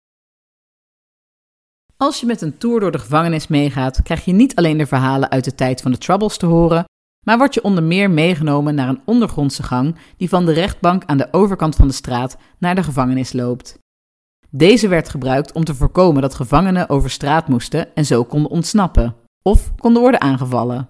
Als 1.98 2.20
je 2.20 2.26
met 2.26 2.42
een 2.42 2.58
tour 2.58 2.80
door 2.80 2.92
de 2.92 3.00
gevangenis 3.00 3.48
meegaat, 3.48 4.02
krijg 4.02 4.26
je 4.26 4.34
niet 4.34 4.56
alleen 4.56 4.78
de 4.78 4.86
verhalen 4.86 5.30
uit 5.30 5.44
de 5.44 5.56
tijd 5.56 5.82
van 5.82 5.92
de 5.92 5.98
Troubles 5.98 6.38
te 6.38 6.46
horen, 6.46 6.86
maar 7.26 7.38
word 7.38 7.54
je 7.54 7.64
onder 7.64 7.84
meer 7.84 8.10
meegenomen 8.12 8.76
naar 8.76 8.90
een 8.90 9.02
ondergrondse 9.06 9.64
gang 9.64 9.96
die 10.18 10.30
van 10.30 10.46
de 10.46 10.54
rechtbank 10.54 11.04
aan 11.06 11.18
de 11.18 11.28
overkant 11.32 11.76
van 11.76 11.88
de 11.88 11.94
straat 11.94 12.38
naar 12.58 12.76
de 12.76 12.84
gevangenis 12.84 13.34
loopt. 13.34 13.78
Deze 14.50 14.88
werd 14.88 15.10
gebruikt 15.10 15.52
om 15.52 15.64
te 15.64 15.76
voorkomen 15.76 16.22
dat 16.22 16.36
gevangenen 16.36 16.90
over 16.90 17.10
straat 17.10 17.48
moesten 17.48 17.96
en 17.96 18.06
zo 18.06 18.24
konden 18.24 18.52
ontsnappen 18.52 19.16
of 19.42 19.76
konden 19.76 20.02
worden 20.02 20.22
aangevallen. 20.22 20.90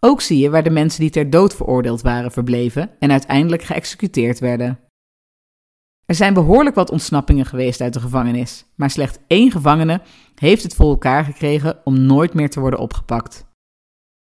Ook 0.00 0.20
zie 0.20 0.38
je 0.38 0.50
waar 0.50 0.62
de 0.62 0.70
mensen 0.70 1.00
die 1.00 1.10
ter 1.10 1.30
dood 1.30 1.54
veroordeeld 1.54 2.00
waren 2.00 2.32
verbleven 2.32 2.90
en 2.98 3.10
uiteindelijk 3.10 3.62
geëxecuteerd 3.62 4.38
werden. 4.38 4.78
Er 6.06 6.14
zijn 6.14 6.34
behoorlijk 6.34 6.74
wat 6.74 6.90
ontsnappingen 6.90 7.46
geweest 7.46 7.80
uit 7.80 7.92
de 7.92 8.00
gevangenis, 8.00 8.66
maar 8.74 8.90
slechts 8.90 9.18
één 9.26 9.50
gevangene 9.50 10.00
heeft 10.34 10.62
het 10.62 10.74
voor 10.74 10.88
elkaar 10.88 11.24
gekregen 11.24 11.80
om 11.84 12.00
nooit 12.00 12.34
meer 12.34 12.50
te 12.50 12.60
worden 12.60 12.80
opgepakt. 12.80 13.45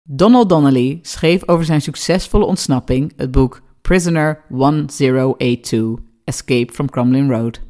Donald 0.08 0.48
Donnelly 0.48 0.98
schreef 1.02 1.48
over 1.48 1.64
zijn 1.64 1.82
succesvolle 1.82 2.44
ontsnapping 2.44 3.12
het 3.16 3.30
boek 3.30 3.62
Prisoner 3.80 4.44
1082 4.48 6.04
Escape 6.24 6.72
from 6.72 6.90
Crumlin 6.90 7.30
Road. 7.30 7.60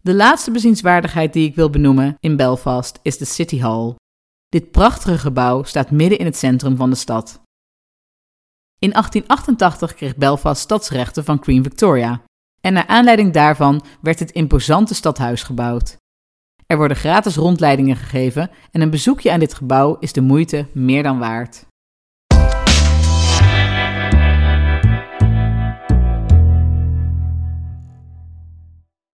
De 0.00 0.14
laatste 0.14 0.50
bezienswaardigheid 0.50 1.32
die 1.32 1.48
ik 1.48 1.54
wil 1.54 1.70
benoemen 1.70 2.16
in 2.20 2.36
Belfast 2.36 2.98
is 3.02 3.18
de 3.18 3.24
City 3.24 3.58
Hall. 3.58 3.94
Dit 4.48 4.70
prachtige 4.70 5.18
gebouw 5.18 5.62
staat 5.62 5.90
midden 5.90 6.18
in 6.18 6.24
het 6.24 6.36
centrum 6.36 6.76
van 6.76 6.90
de 6.90 6.96
stad. 6.96 7.40
In 8.78 8.90
1888 8.90 9.94
kreeg 9.94 10.16
Belfast 10.16 10.62
stadsrechten 10.62 11.24
van 11.24 11.38
Queen 11.38 11.62
Victoria 11.62 12.22
en 12.60 12.72
naar 12.72 12.86
aanleiding 12.86 13.32
daarvan 13.32 13.82
werd 14.00 14.18
het 14.18 14.30
imposante 14.30 14.94
stadhuis 14.94 15.42
gebouwd. 15.42 15.96
Er 16.70 16.76
worden 16.76 16.96
gratis 16.96 17.36
rondleidingen 17.36 17.96
gegeven 17.96 18.50
en 18.70 18.80
een 18.80 18.90
bezoekje 18.90 19.32
aan 19.32 19.38
dit 19.38 19.54
gebouw 19.54 19.96
is 19.98 20.12
de 20.12 20.20
moeite 20.20 20.66
meer 20.72 21.02
dan 21.02 21.18
waard. 21.18 21.66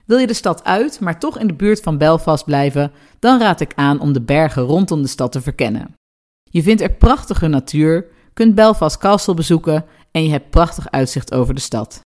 Wil 0.06 0.18
je 0.18 0.26
de 0.26 0.34
stad 0.34 0.64
uit, 0.64 1.00
maar 1.00 1.18
toch 1.18 1.38
in 1.38 1.46
de 1.46 1.54
buurt 1.54 1.80
van 1.80 1.98
Belfast 1.98 2.44
blijven, 2.44 2.92
dan 3.18 3.38
raad 3.38 3.60
ik 3.60 3.72
aan 3.74 4.00
om 4.00 4.12
de 4.12 4.22
bergen 4.22 4.62
rondom 4.62 5.02
de 5.02 5.08
stad 5.08 5.32
te 5.32 5.40
verkennen. 5.40 5.94
Je 6.42 6.62
vindt 6.62 6.82
er 6.82 6.92
prachtige 6.92 7.46
natuur, 7.46 8.06
kunt 8.32 8.54
Belfast 8.54 8.98
Castle 8.98 9.34
bezoeken 9.34 9.84
en 10.10 10.24
je 10.24 10.30
hebt 10.30 10.50
prachtig 10.50 10.90
uitzicht 10.90 11.34
over 11.34 11.54
de 11.54 11.60
stad. 11.60 12.00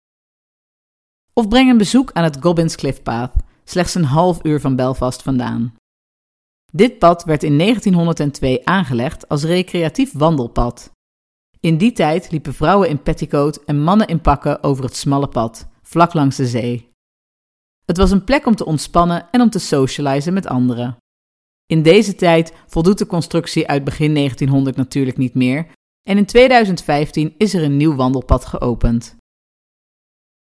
Of 1.33 1.49
breng 1.49 1.71
een 1.71 1.79
bezoek 1.79 2.13
aan 2.13 2.25
het 2.25 2.39
Gobbins 2.41 2.77
Cliff 2.77 3.03
Path, 3.03 3.33
slechts 3.65 3.95
een 3.95 4.05
half 4.05 4.45
uur 4.45 4.61
van 4.61 4.77
Belfast 4.77 5.23
vandaan. 5.23 5.75
Dit 6.73 6.99
pad 6.99 7.25
werd 7.25 7.43
in 7.43 7.59
1902 7.59 8.67
aangelegd 8.67 9.29
als 9.29 9.43
recreatief 9.43 10.13
wandelpad. 10.13 10.91
In 11.61 11.79
die 11.79 11.93
tijd 11.93 12.31
liepen 12.31 12.55
vrouwen 12.55 12.89
in 12.89 13.03
petticoat 13.03 13.65
en 13.65 13.83
mannen 13.83 14.07
in 14.07 14.21
pakken 14.21 14.63
over 14.63 14.85
het 14.85 14.97
smalle 14.97 15.29
pad, 15.29 15.69
vlak 15.83 16.15
langs 16.15 16.37
de 16.37 16.47
zee. 16.47 16.91
Het 17.85 17.97
was 17.97 18.11
een 18.11 18.25
plek 18.25 18.47
om 18.47 18.57
te 18.57 18.65
ontspannen 18.65 19.31
en 19.31 19.41
om 19.41 19.51
te 19.51 19.59
socializen 19.59 20.33
met 20.33 20.47
anderen. 20.47 20.97
In 21.67 21.83
deze 21.83 22.15
tijd 22.15 22.53
voldoet 22.67 22.99
de 22.99 23.07
constructie 23.07 23.69
uit 23.69 23.85
begin 23.85 24.15
1900 24.15 24.77
natuurlijk 24.77 25.17
niet 25.17 25.35
meer 25.35 25.67
en 26.03 26.17
in 26.17 26.27
2015 26.27 27.35
is 27.39 27.55
er 27.55 27.63
een 27.63 27.77
nieuw 27.77 27.95
wandelpad 27.95 28.45
geopend. 28.45 29.17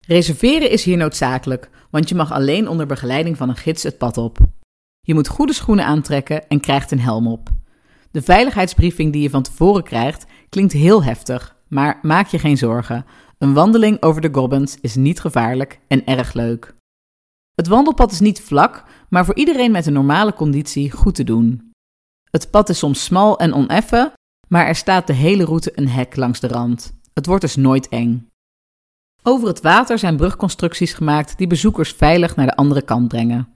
Reserveren 0.07 0.71
is 0.71 0.85
hier 0.85 0.97
noodzakelijk, 0.97 1.71
want 1.91 2.09
je 2.09 2.15
mag 2.15 2.33
alleen 2.33 2.69
onder 2.69 2.87
begeleiding 2.87 3.37
van 3.37 3.49
een 3.49 3.57
gids 3.57 3.83
het 3.83 3.99
pad 3.99 4.17
op. 4.17 4.39
Je 5.01 5.15
moet 5.15 5.29
goede 5.29 5.53
schoenen 5.53 5.85
aantrekken 5.85 6.49
en 6.49 6.61
krijgt 6.61 6.91
een 6.91 7.01
helm 7.01 7.27
op. 7.27 7.51
De 8.11 8.23
veiligheidsbriefing 8.23 9.13
die 9.13 9.23
je 9.23 9.31
van 9.31 9.43
tevoren 9.43 9.83
krijgt 9.83 10.27
klinkt 10.49 10.73
heel 10.73 11.05
heftig, 11.05 11.57
maar 11.69 11.99
maak 12.03 12.27
je 12.27 12.39
geen 12.39 12.57
zorgen. 12.57 13.05
Een 13.39 13.55
wandeling 13.55 14.03
over 14.03 14.21
de 14.21 14.29
Gobbins 14.33 14.77
is 14.81 14.95
niet 14.95 15.21
gevaarlijk 15.21 15.81
en 15.89 16.07
erg 16.07 16.33
leuk. 16.33 16.75
Het 17.55 17.67
wandelpad 17.67 18.13
is 18.13 18.21
niet 18.21 18.41
vlak, 18.41 18.85
maar 19.09 19.25
voor 19.25 19.35
iedereen 19.35 19.71
met 19.71 19.87
een 19.87 19.93
normale 19.93 20.33
conditie 20.33 20.91
goed 20.91 21.15
te 21.15 21.25
doen. 21.25 21.71
Het 22.31 22.51
pad 22.51 22.69
is 22.69 22.79
soms 22.79 23.05
smal 23.05 23.39
en 23.39 23.55
oneffen, 23.55 24.13
maar 24.49 24.67
er 24.67 24.75
staat 24.75 25.07
de 25.07 25.13
hele 25.13 25.45
route 25.45 25.73
een 25.75 25.89
hek 25.89 26.17
langs 26.17 26.41
de 26.41 26.49
rand. 26.49 26.93
Het 27.15 27.27
wordt 27.27 27.43
dus 27.43 27.57
nooit 27.57 27.89
eng. 27.89 28.29
Over 29.29 29.49
het 29.49 29.61
water 29.61 29.99
zijn 29.99 30.17
brugconstructies 30.17 30.93
gemaakt 30.93 31.39
die 31.39 31.47
bezoekers 31.47 31.93
veilig 31.93 32.37
naar 32.37 32.47
de 32.47 32.57
andere 32.57 32.83
kant 32.83 33.09
brengen. 33.09 33.55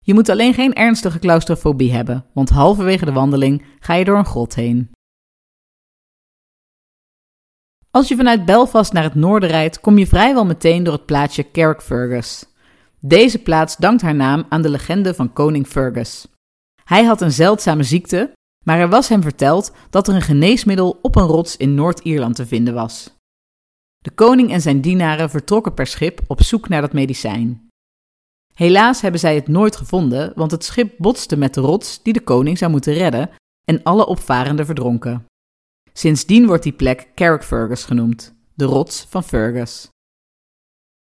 Je 0.00 0.14
moet 0.14 0.28
alleen 0.28 0.54
geen 0.54 0.74
ernstige 0.74 1.18
claustrofobie 1.18 1.92
hebben, 1.92 2.24
want 2.32 2.48
halverwege 2.48 3.04
de 3.04 3.12
wandeling 3.12 3.64
ga 3.78 3.94
je 3.94 4.04
door 4.04 4.18
een 4.18 4.24
grot 4.24 4.54
heen. 4.54 4.90
Als 7.90 8.08
je 8.08 8.16
vanuit 8.16 8.44
Belfast 8.44 8.92
naar 8.92 9.02
het 9.02 9.14
noorden 9.14 9.48
rijdt, 9.48 9.80
kom 9.80 9.98
je 9.98 10.06
vrijwel 10.06 10.44
meteen 10.44 10.82
door 10.82 10.94
het 10.94 11.06
plaatsje 11.06 11.50
Carrickfergus. 11.50 12.46
Deze 13.00 13.38
plaats 13.38 13.76
dankt 13.76 14.02
haar 14.02 14.14
naam 14.14 14.46
aan 14.48 14.62
de 14.62 14.70
legende 14.70 15.14
van 15.14 15.32
koning 15.32 15.66
Fergus. 15.66 16.26
Hij 16.84 17.04
had 17.04 17.20
een 17.20 17.32
zeldzame 17.32 17.82
ziekte, 17.82 18.32
maar 18.64 18.78
er 18.78 18.88
was 18.88 19.08
hem 19.08 19.22
verteld 19.22 19.72
dat 19.90 20.08
er 20.08 20.14
een 20.14 20.22
geneesmiddel 20.22 20.98
op 21.02 21.16
een 21.16 21.26
rots 21.26 21.56
in 21.56 21.74
Noord-Ierland 21.74 22.34
te 22.34 22.46
vinden 22.46 22.74
was. 22.74 23.12
De 24.04 24.10
koning 24.10 24.50
en 24.50 24.60
zijn 24.60 24.80
dienaren 24.80 25.30
vertrokken 25.30 25.74
per 25.74 25.86
schip 25.86 26.20
op 26.26 26.42
zoek 26.42 26.68
naar 26.68 26.80
dat 26.80 26.92
medicijn. 26.92 27.68
Helaas 28.54 29.00
hebben 29.00 29.20
zij 29.20 29.34
het 29.34 29.48
nooit 29.48 29.76
gevonden, 29.76 30.32
want 30.34 30.50
het 30.50 30.64
schip 30.64 30.94
botste 30.98 31.36
met 31.36 31.54
de 31.54 31.60
rots 31.60 32.02
die 32.02 32.12
de 32.12 32.20
koning 32.20 32.58
zou 32.58 32.70
moeten 32.70 32.92
redden 32.92 33.30
en 33.64 33.82
alle 33.82 34.06
opvarenden 34.06 34.66
verdronken. 34.66 35.24
Sindsdien 35.92 36.46
wordt 36.46 36.62
die 36.62 36.72
plek 36.72 37.08
Carrickfergus 37.14 37.84
genoemd, 37.84 38.34
de 38.54 38.64
rots 38.64 39.06
van 39.08 39.24
Fergus. 39.24 39.88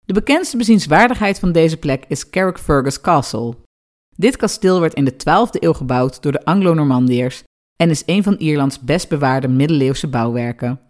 De 0.05 0.13
bekendste 0.13 0.57
bezienswaardigheid 0.57 1.39
van 1.39 1.53
deze 1.53 1.77
plek 1.77 2.05
is 2.09 2.31
Carrickfergus 2.31 3.01
Castle. 3.01 3.57
Dit 4.17 4.37
kasteel 4.37 4.81
werd 4.81 4.95
in 4.95 5.05
de 5.05 5.13
12e 5.13 5.61
eeuw 5.61 5.73
gebouwd 5.73 6.23
door 6.23 6.33
de 6.33 6.45
Anglo-Normandiërs 6.45 7.43
en 7.77 7.91
is 7.91 8.03
een 8.07 8.23
van 8.23 8.35
Ierlands 8.35 8.81
best 8.81 9.09
bewaarde 9.09 9.49
middeleeuwse 9.49 10.09
bouwwerken. 10.09 10.86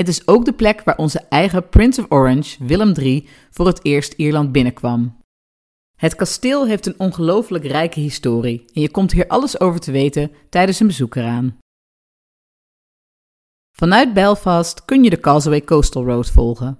Het 0.00 0.08
is 0.08 0.26
ook 0.26 0.44
de 0.44 0.52
plek 0.52 0.82
waar 0.82 0.96
onze 0.96 1.18
eigen 1.28 1.68
Prince 1.68 2.00
of 2.00 2.06
Orange, 2.08 2.64
Willem 2.64 2.92
III, 2.96 3.28
voor 3.50 3.66
het 3.66 3.84
eerst 3.84 4.12
Ierland 4.12 4.52
binnenkwam. 4.52 5.18
Het 5.96 6.14
kasteel 6.14 6.66
heeft 6.66 6.86
een 6.86 6.98
ongelooflijk 6.98 7.64
rijke 7.64 8.00
historie 8.00 8.64
en 8.72 8.80
je 8.80 8.90
komt 8.90 9.12
hier 9.12 9.26
alles 9.26 9.60
over 9.60 9.80
te 9.80 9.90
weten 9.90 10.32
tijdens 10.48 10.80
een 10.80 10.86
bezoek 10.86 11.14
eraan. 11.14 11.58
Vanuit 13.76 14.14
Belfast 14.14 14.84
kun 14.84 15.04
je 15.04 15.10
de 15.10 15.20
Causeway 15.20 15.64
Coastal 15.64 16.04
Road 16.04 16.30
volgen. 16.30 16.78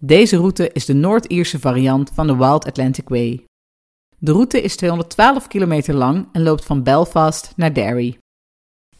Deze 0.00 0.36
route 0.36 0.72
is 0.72 0.84
de 0.84 0.94
Noord-Ierse 0.94 1.58
variant 1.58 2.10
van 2.14 2.26
de 2.26 2.36
Wild 2.36 2.64
Atlantic 2.64 3.08
Way. 3.08 3.44
De 4.18 4.32
route 4.32 4.62
is 4.62 4.76
212 4.76 5.46
kilometer 5.46 5.94
lang 5.94 6.28
en 6.32 6.42
loopt 6.42 6.64
van 6.64 6.82
Belfast 6.82 7.52
naar 7.56 7.74
Derry. 7.74 8.18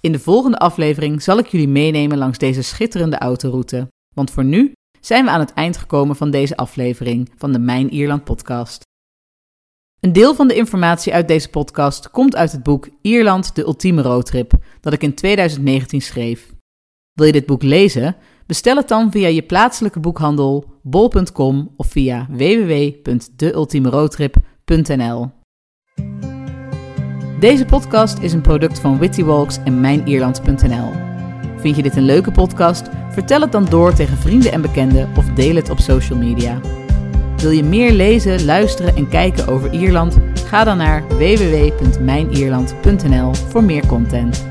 In 0.00 0.12
de 0.12 0.18
volgende 0.18 0.58
aflevering 0.58 1.22
zal 1.22 1.38
ik 1.38 1.46
jullie 1.46 1.68
meenemen 1.68 2.18
langs 2.18 2.38
deze 2.38 2.62
schitterende 2.62 3.18
autoroute, 3.18 3.88
want 4.14 4.30
voor 4.30 4.44
nu 4.44 4.72
zijn 5.00 5.24
we 5.24 5.30
aan 5.30 5.40
het 5.40 5.52
eind 5.52 5.76
gekomen 5.76 6.16
van 6.16 6.30
deze 6.30 6.56
aflevering 6.56 7.32
van 7.36 7.52
de 7.52 7.58
Mijn 7.58 7.90
Ierland 7.90 8.24
podcast. 8.24 8.86
Een 10.00 10.12
deel 10.12 10.34
van 10.34 10.48
de 10.48 10.54
informatie 10.54 11.14
uit 11.14 11.28
deze 11.28 11.48
podcast 11.48 12.10
komt 12.10 12.36
uit 12.36 12.52
het 12.52 12.62
boek 12.62 12.88
Ierland 13.02 13.54
de 13.54 13.62
ultieme 13.62 14.02
roadtrip 14.02 14.52
dat 14.80 14.92
ik 14.92 15.02
in 15.02 15.14
2019 15.14 16.02
schreef. 16.02 16.54
Wil 17.12 17.26
je 17.26 17.32
dit 17.32 17.46
boek 17.46 17.62
lezen? 17.62 18.16
Bestel 18.46 18.76
het 18.76 18.88
dan 18.88 19.10
via 19.10 19.28
je 19.28 19.42
plaatselijke 19.42 20.00
boekhandel 20.00 20.64
bol.com 20.82 21.74
of 21.76 21.86
via 21.86 22.26
www.deultiemeroadtrip.nl. 22.30 25.30
Deze 27.38 27.64
podcast 27.64 28.18
is 28.18 28.32
een 28.32 28.40
product 28.40 28.80
van 28.80 28.98
Wittywalks 28.98 29.58
en 29.64 29.80
mijnierland.nl. 29.80 30.92
Vind 31.56 31.76
je 31.76 31.82
dit 31.82 31.96
een 31.96 32.04
leuke 32.04 32.32
podcast? 32.32 32.88
Vertel 33.10 33.40
het 33.40 33.52
dan 33.52 33.64
door 33.64 33.94
tegen 33.94 34.16
vrienden 34.16 34.52
en 34.52 34.60
bekenden 34.60 35.08
of 35.16 35.24
deel 35.24 35.54
het 35.54 35.70
op 35.70 35.78
social 35.78 36.18
media. 36.18 36.60
Wil 37.36 37.50
je 37.50 37.64
meer 37.64 37.92
lezen, 37.92 38.44
luisteren 38.44 38.96
en 38.96 39.08
kijken 39.08 39.48
over 39.48 39.72
Ierland? 39.72 40.18
Ga 40.46 40.64
dan 40.64 40.76
naar 40.76 41.08
www.mijnierland.nl 41.08 43.34
voor 43.34 43.64
meer 43.64 43.86
content. 43.86 44.46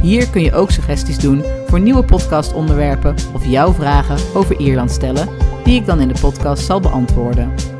Hier 0.00 0.30
kun 0.30 0.42
je 0.42 0.54
ook 0.54 0.70
suggesties 0.70 1.18
doen 1.18 1.44
voor 1.66 1.80
nieuwe 1.80 2.04
podcastonderwerpen 2.04 3.14
of 3.34 3.46
jouw 3.46 3.72
vragen 3.72 4.18
over 4.34 4.60
Ierland 4.60 4.90
stellen, 4.90 5.28
die 5.64 5.80
ik 5.80 5.86
dan 5.86 6.00
in 6.00 6.08
de 6.08 6.20
podcast 6.20 6.64
zal 6.64 6.80
beantwoorden. 6.80 7.75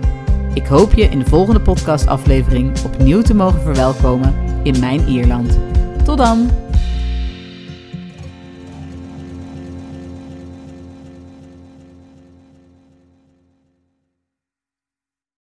Ik 0.57 0.67
hoop 0.67 0.95
je 0.95 1.03
in 1.03 1.19
de 1.19 1.25
volgende 1.25 1.61
podcastaflevering 1.61 2.85
opnieuw 2.85 3.23
te 3.23 3.35
mogen 3.35 3.61
verwelkomen 3.61 4.35
in 4.63 4.81
mijn 4.81 5.09
Ierland. 5.09 5.59
Tot 6.05 6.19
dan! 6.19 6.51